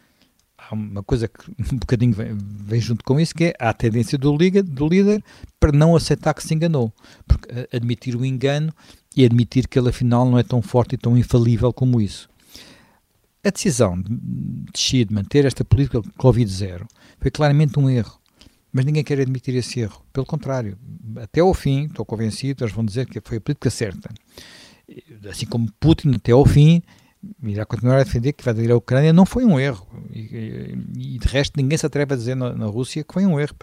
há 0.73 0.75
uma 0.75 1.03
coisa 1.03 1.27
que 1.27 1.51
um 1.73 1.77
bocadinho 1.77 2.13
vem, 2.13 2.35
vem, 2.37 2.81
junto 2.81 3.03
com 3.03 3.19
isso, 3.19 3.33
que 3.33 3.45
é 3.45 3.53
a 3.59 3.73
tendência 3.73 4.17
do, 4.17 4.35
liga, 4.35 4.61
do 4.61 4.87
líder 4.87 5.23
para 5.59 5.71
não 5.71 5.95
aceitar 5.95 6.33
que 6.33 6.43
se 6.43 6.53
enganou. 6.53 6.91
Porque 7.27 7.67
admitir 7.71 8.15
o 8.15 8.25
engano 8.25 8.73
e 9.15 9.23
admitir 9.23 9.67
que 9.67 9.77
ele 9.77 9.89
afinal 9.89 10.29
não 10.29 10.37
é 10.37 10.43
tão 10.43 10.61
forte 10.61 10.95
e 10.95 10.97
tão 10.97 11.17
infalível 11.17 11.71
como 11.71 12.01
isso. 12.01 12.27
A 13.45 13.49
decisão 13.49 14.01
de, 14.01 14.17
Xi 14.75 15.05
de 15.05 15.13
manter 15.13 15.45
esta 15.45 15.63
política 15.63 16.01
Covid-0 16.17 16.85
foi 17.19 17.29
claramente 17.29 17.77
um 17.77 17.89
erro. 17.89 18.19
Mas 18.71 18.85
ninguém 18.85 19.03
quer 19.03 19.19
admitir 19.19 19.53
esse 19.55 19.81
erro. 19.81 20.03
Pelo 20.11 20.25
contrário, 20.25 20.77
até 21.17 21.41
ao 21.41 21.53
fim, 21.53 21.85
estou 21.85 22.03
convencido, 22.05 22.63
eles 22.63 22.73
vão 22.73 22.83
dizer 22.83 23.05
que 23.05 23.21
foi 23.23 23.37
a 23.37 23.41
política 23.41 23.69
certa. 23.69 24.09
Assim 25.29 25.45
como 25.45 25.71
Putin, 25.79 26.15
até 26.15 26.31
ao 26.31 26.45
fim, 26.45 26.81
irá 27.43 27.65
continuar 27.65 27.99
a 27.99 28.03
defender 28.03 28.33
que 28.33 28.43
vai 28.43 28.53
aderir 28.53 28.71
à 28.71 28.75
Ucrânia, 28.75 29.13
não 29.13 29.25
foi 29.25 29.45
um 29.45 29.59
erro. 29.59 29.87
E, 30.11 30.75
e, 30.97 31.17
de 31.17 31.27
resto, 31.27 31.57
ninguém 31.57 31.77
se 31.77 31.85
atreve 31.85 32.13
a 32.13 32.17
dizer 32.17 32.35
na, 32.35 32.53
na 32.53 32.65
Rússia 32.65 33.03
que 33.03 33.13
foi 33.13 33.25
um 33.25 33.39
erro. 33.39 33.55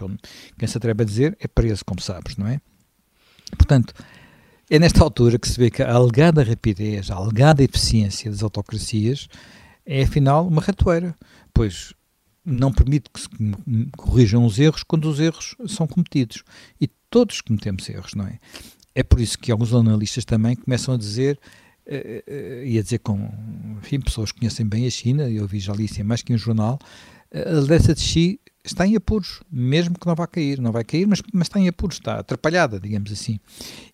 Quem 0.57 0.67
se 0.67 0.77
atreve 0.77 1.03
a 1.03 1.05
dizer 1.05 1.37
é 1.39 1.47
preso, 1.47 1.85
como 1.85 2.01
sabes, 2.01 2.37
não 2.37 2.47
é? 2.47 2.59
Portanto, 3.57 3.93
é 4.69 4.79
nesta 4.79 5.03
altura 5.03 5.37
que 5.37 5.49
se 5.49 5.59
vê 5.59 5.69
que 5.69 5.83
a 5.83 5.93
alegada 5.93 6.43
rapidez, 6.43 7.11
a 7.11 7.15
alegada 7.15 7.63
eficiência 7.63 8.31
das 8.31 8.41
autocracias 8.41 9.27
é, 9.85 10.03
afinal, 10.03 10.47
uma 10.47 10.61
ratoeira, 10.61 11.15
pois 11.53 11.93
não 12.45 12.71
permite 12.71 13.09
que 13.13 13.19
se 13.19 13.29
corrijam 13.97 14.45
os 14.45 14.57
erros 14.57 14.83
quando 14.83 15.05
os 15.05 15.19
erros 15.19 15.55
são 15.67 15.85
cometidos. 15.85 16.43
E 16.79 16.87
todos 17.09 17.41
cometemos 17.41 17.87
erros, 17.89 18.13
não 18.15 18.25
é? 18.25 18.39
É 18.95 19.03
por 19.03 19.19
isso 19.19 19.37
que 19.37 19.51
alguns 19.51 19.73
analistas 19.73 20.25
também 20.25 20.55
começam 20.55 20.93
a 20.93 20.97
dizer 20.97 21.39
uh, 21.87 22.31
uh, 22.31 22.65
e 22.65 22.77
a 22.77 22.81
dizer 22.81 22.99
com 22.99 23.29
enfim, 23.81 23.99
pessoas 23.99 24.31
que 24.31 24.39
conhecem 24.39 24.65
bem 24.65 24.85
a 24.85 24.89
China, 24.89 25.29
eu 25.29 25.47
vi 25.47 25.59
já 25.59 25.73
li 25.73 25.85
isso 25.85 25.99
em 25.99 26.03
mais 26.03 26.21
que 26.21 26.33
um 26.33 26.37
jornal, 26.37 26.79
a 27.33 27.59
liderança 27.59 27.95
de 27.95 28.01
Xi 28.01 28.39
está 28.63 28.85
em 28.85 28.95
apuros, 28.95 29.41
mesmo 29.51 29.97
que 29.97 30.05
não 30.05 30.15
vá 30.15 30.27
cair, 30.27 30.59
não 30.59 30.71
vai 30.71 30.83
cair, 30.83 31.07
mas, 31.07 31.21
mas 31.33 31.47
está 31.47 31.59
em 31.59 31.67
apuros, 31.67 31.95
está 31.95 32.19
atrapalhada, 32.19 32.79
digamos 32.79 33.11
assim. 33.11 33.39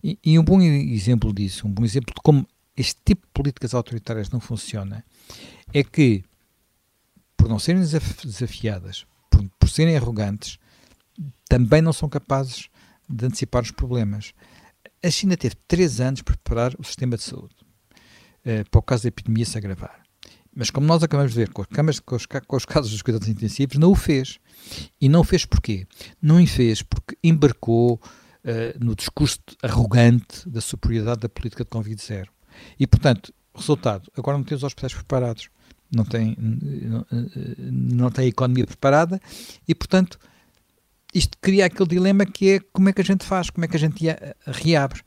E, 0.02 0.18
e, 0.24 0.38
um 0.38 0.44
bom 0.44 0.60
exemplo 0.60 1.32
disso, 1.32 1.66
um 1.66 1.70
bom 1.70 1.84
exemplo 1.84 2.14
de 2.14 2.20
como 2.20 2.46
este 2.76 3.00
tipo 3.04 3.22
de 3.26 3.32
políticas 3.32 3.74
autoritárias 3.74 4.28
não 4.30 4.40
funciona, 4.40 5.04
é 5.72 5.82
que, 5.82 6.24
por 7.36 7.48
não 7.48 7.58
serem 7.58 7.80
desafiadas, 7.80 9.06
por, 9.30 9.48
por 9.58 9.68
serem 9.68 9.96
arrogantes, 9.96 10.58
também 11.48 11.80
não 11.80 11.92
são 11.92 12.08
capazes 12.08 12.68
de 13.08 13.26
antecipar 13.26 13.62
os 13.62 13.70
problemas. 13.70 14.34
A 15.02 15.10
China 15.10 15.36
teve 15.36 15.54
três 15.66 16.00
anos 16.00 16.22
para 16.22 16.36
preparar 16.36 16.74
o 16.78 16.84
sistema 16.84 17.16
de 17.16 17.22
saúde 17.22 17.54
para 18.70 18.78
o 18.78 18.82
caso 18.82 19.04
da 19.04 19.08
epidemia 19.08 19.44
se 19.44 19.58
agravar. 19.58 20.02
Mas 20.54 20.70
como 20.70 20.86
nós 20.86 21.02
acabamos 21.02 21.32
de 21.32 21.38
ver 21.38 21.52
com, 21.52 21.64
camas, 21.64 22.00
com, 22.00 22.16
os, 22.16 22.26
com 22.26 22.56
os 22.56 22.64
casos 22.64 22.90
dos 22.90 23.02
cuidados 23.02 23.28
intensivos, 23.28 23.76
não 23.76 23.92
o 23.92 23.94
fez. 23.94 24.38
E 25.00 25.08
não 25.08 25.20
o 25.20 25.24
fez 25.24 25.44
porquê? 25.44 25.86
Não 26.20 26.42
o 26.42 26.46
fez 26.46 26.82
porque 26.82 27.16
embarcou 27.22 27.94
uh, 27.94 28.84
no 28.84 28.96
discurso 28.96 29.38
arrogante 29.62 30.48
da 30.48 30.60
superioridade 30.60 31.20
da 31.20 31.28
política 31.28 31.62
de 31.62 31.70
Covid 31.70 32.02
zero. 32.02 32.32
E, 32.78 32.86
portanto, 32.86 33.32
resultado, 33.54 34.10
agora 34.16 34.36
não 34.36 34.44
tem 34.44 34.56
os 34.56 34.64
hospitais 34.64 34.94
preparados, 34.94 35.48
não 35.94 36.04
tem, 36.04 36.36
não, 36.38 37.06
não 37.60 38.10
tem 38.10 38.26
a 38.26 38.28
economia 38.28 38.66
preparada 38.66 39.20
e, 39.66 39.74
portanto, 39.74 40.18
isto 41.14 41.38
cria 41.40 41.66
aquele 41.66 41.88
dilema 41.88 42.26
que 42.26 42.50
é 42.50 42.60
como 42.72 42.88
é 42.88 42.92
que 42.92 43.00
a 43.00 43.04
gente 43.04 43.24
faz, 43.24 43.48
como 43.48 43.64
é 43.64 43.68
que 43.68 43.76
a 43.76 43.80
gente 43.80 44.04
reabre. 44.44 45.02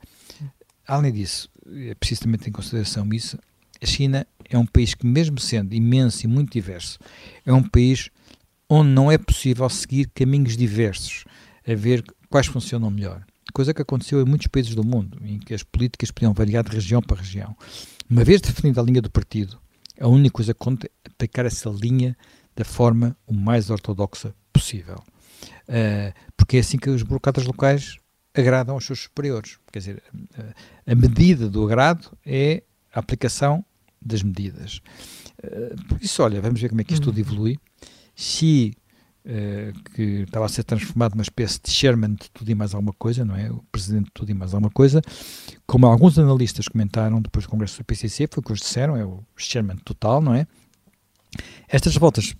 Além 0.86 1.12
disso, 1.12 1.48
é 1.66 1.94
preciso 1.94 2.22
também 2.22 2.38
ter 2.38 2.50
em 2.50 2.52
consideração 2.52 3.08
isso, 3.12 3.38
a 3.80 3.86
China 3.86 4.26
é 4.48 4.56
um 4.56 4.66
país 4.66 4.94
que, 4.94 5.06
mesmo 5.06 5.38
sendo 5.38 5.74
imenso 5.74 6.24
e 6.24 6.28
muito 6.28 6.52
diverso, 6.52 6.98
é 7.44 7.52
um 7.52 7.62
país 7.62 8.10
onde 8.68 8.90
não 8.90 9.10
é 9.10 9.18
possível 9.18 9.68
seguir 9.68 10.08
caminhos 10.14 10.56
diversos 10.56 11.24
a 11.66 11.74
ver 11.74 12.04
quais 12.28 12.46
funcionam 12.46 12.90
melhor. 12.90 13.24
Coisa 13.52 13.74
que 13.74 13.82
aconteceu 13.82 14.20
em 14.20 14.24
muitos 14.24 14.46
países 14.46 14.74
do 14.74 14.84
mundo, 14.84 15.18
em 15.24 15.38
que 15.38 15.52
as 15.52 15.62
políticas 15.62 16.10
podiam 16.10 16.32
variar 16.32 16.64
de 16.64 16.70
região 16.70 17.02
para 17.02 17.18
região. 17.18 17.54
Uma 18.08 18.24
vez 18.24 18.40
definida 18.40 18.80
a 18.80 18.84
linha 18.84 19.02
do 19.02 19.10
partido, 19.10 19.58
a 20.00 20.08
única 20.08 20.32
coisa 20.32 20.54
que 20.54 20.58
conta 20.58 20.86
é 20.86 21.08
aplicar 21.08 21.44
essa 21.44 21.68
linha 21.68 22.16
da 22.56 22.64
forma 22.64 23.16
o 23.26 23.32
mais 23.32 23.68
ortodoxa 23.68 24.34
possível. 24.52 25.02
Uh, 25.68 26.12
porque 26.36 26.56
é 26.56 26.60
assim 26.60 26.78
que 26.78 26.88
os 26.88 27.02
burocratas 27.02 27.44
locais 27.44 27.96
agradam 28.34 28.74
aos 28.74 28.84
seus 28.86 29.00
superiores. 29.00 29.58
Quer 29.70 29.78
dizer, 29.78 30.02
a 30.86 30.94
medida 30.94 31.48
do 31.48 31.64
agrado 31.64 32.16
é 32.24 32.62
a 32.92 33.00
aplicação 33.00 33.64
das 34.00 34.22
medidas. 34.22 34.80
Uh, 35.42 35.84
por 35.86 36.02
isso, 36.02 36.22
olha, 36.22 36.40
vamos 36.40 36.60
ver 36.60 36.68
como 36.68 36.80
é 36.80 36.84
que 36.84 36.92
isto 36.92 37.04
tudo 37.04 37.16
uhum. 37.16 37.20
evolui. 37.20 37.58
Xi, 38.14 38.76
uh, 39.24 39.82
que 39.90 40.02
estava 40.22 40.46
a 40.46 40.48
ser 40.48 40.64
transformado 40.64 41.12
numa 41.12 41.22
espécie 41.22 41.60
de 41.62 41.70
chairman 41.70 42.14
de 42.14 42.30
tudo 42.30 42.50
e 42.50 42.54
mais 42.54 42.74
alguma 42.74 42.92
coisa, 42.92 43.24
não 43.24 43.36
é? 43.36 43.50
O 43.50 43.62
presidente 43.70 44.06
de 44.06 44.12
tudo 44.12 44.30
e 44.30 44.34
mais 44.34 44.52
alguma 44.54 44.70
coisa, 44.70 45.00
como 45.66 45.86
alguns 45.86 46.18
analistas 46.18 46.68
comentaram 46.68 47.20
depois 47.20 47.44
do 47.44 47.50
Congresso 47.50 47.78
do 47.78 47.84
PCC, 47.84 48.28
foi 48.30 48.40
o 48.40 48.44
que 48.44 48.52
eles 48.52 48.62
disseram, 48.62 48.96
é 48.96 49.04
o 49.04 49.22
chairman 49.36 49.76
total, 49.76 50.20
não 50.20 50.34
é? 50.34 50.46
Estas 51.68 51.96
voltas 51.96 52.34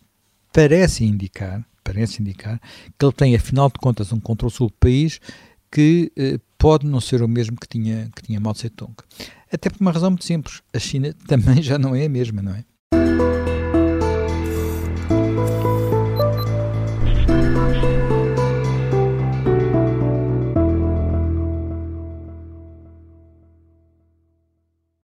parecem 0.52 1.08
indicar, 1.08 1.64
parecem 1.82 2.20
indicar 2.20 2.60
que 2.98 3.04
ele 3.04 3.12
tem, 3.12 3.34
afinal 3.34 3.68
de 3.68 3.78
contas, 3.78 4.12
um 4.12 4.20
controle 4.20 4.52
sobre 4.52 4.74
o 4.74 4.76
país 4.78 5.20
que 5.72 6.12
eh, 6.16 6.38
pode 6.58 6.86
não 6.86 7.00
ser 7.00 7.22
o 7.22 7.28
mesmo 7.28 7.56
que 7.56 7.66
tinha, 7.66 8.10
que 8.14 8.22
tinha 8.22 8.38
Mao 8.38 8.52
Tse-tung. 8.52 8.94
Até 9.50 9.70
por 9.70 9.80
uma 9.80 9.90
razão 9.90 10.10
muito 10.10 10.24
simples, 10.24 10.62
a 10.72 10.78
China 10.78 11.14
também 11.26 11.62
já 11.62 11.78
não 11.78 11.96
é 11.96 12.04
a 12.04 12.08
mesma, 12.08 12.42
não 12.42 12.54
é? 12.54 12.64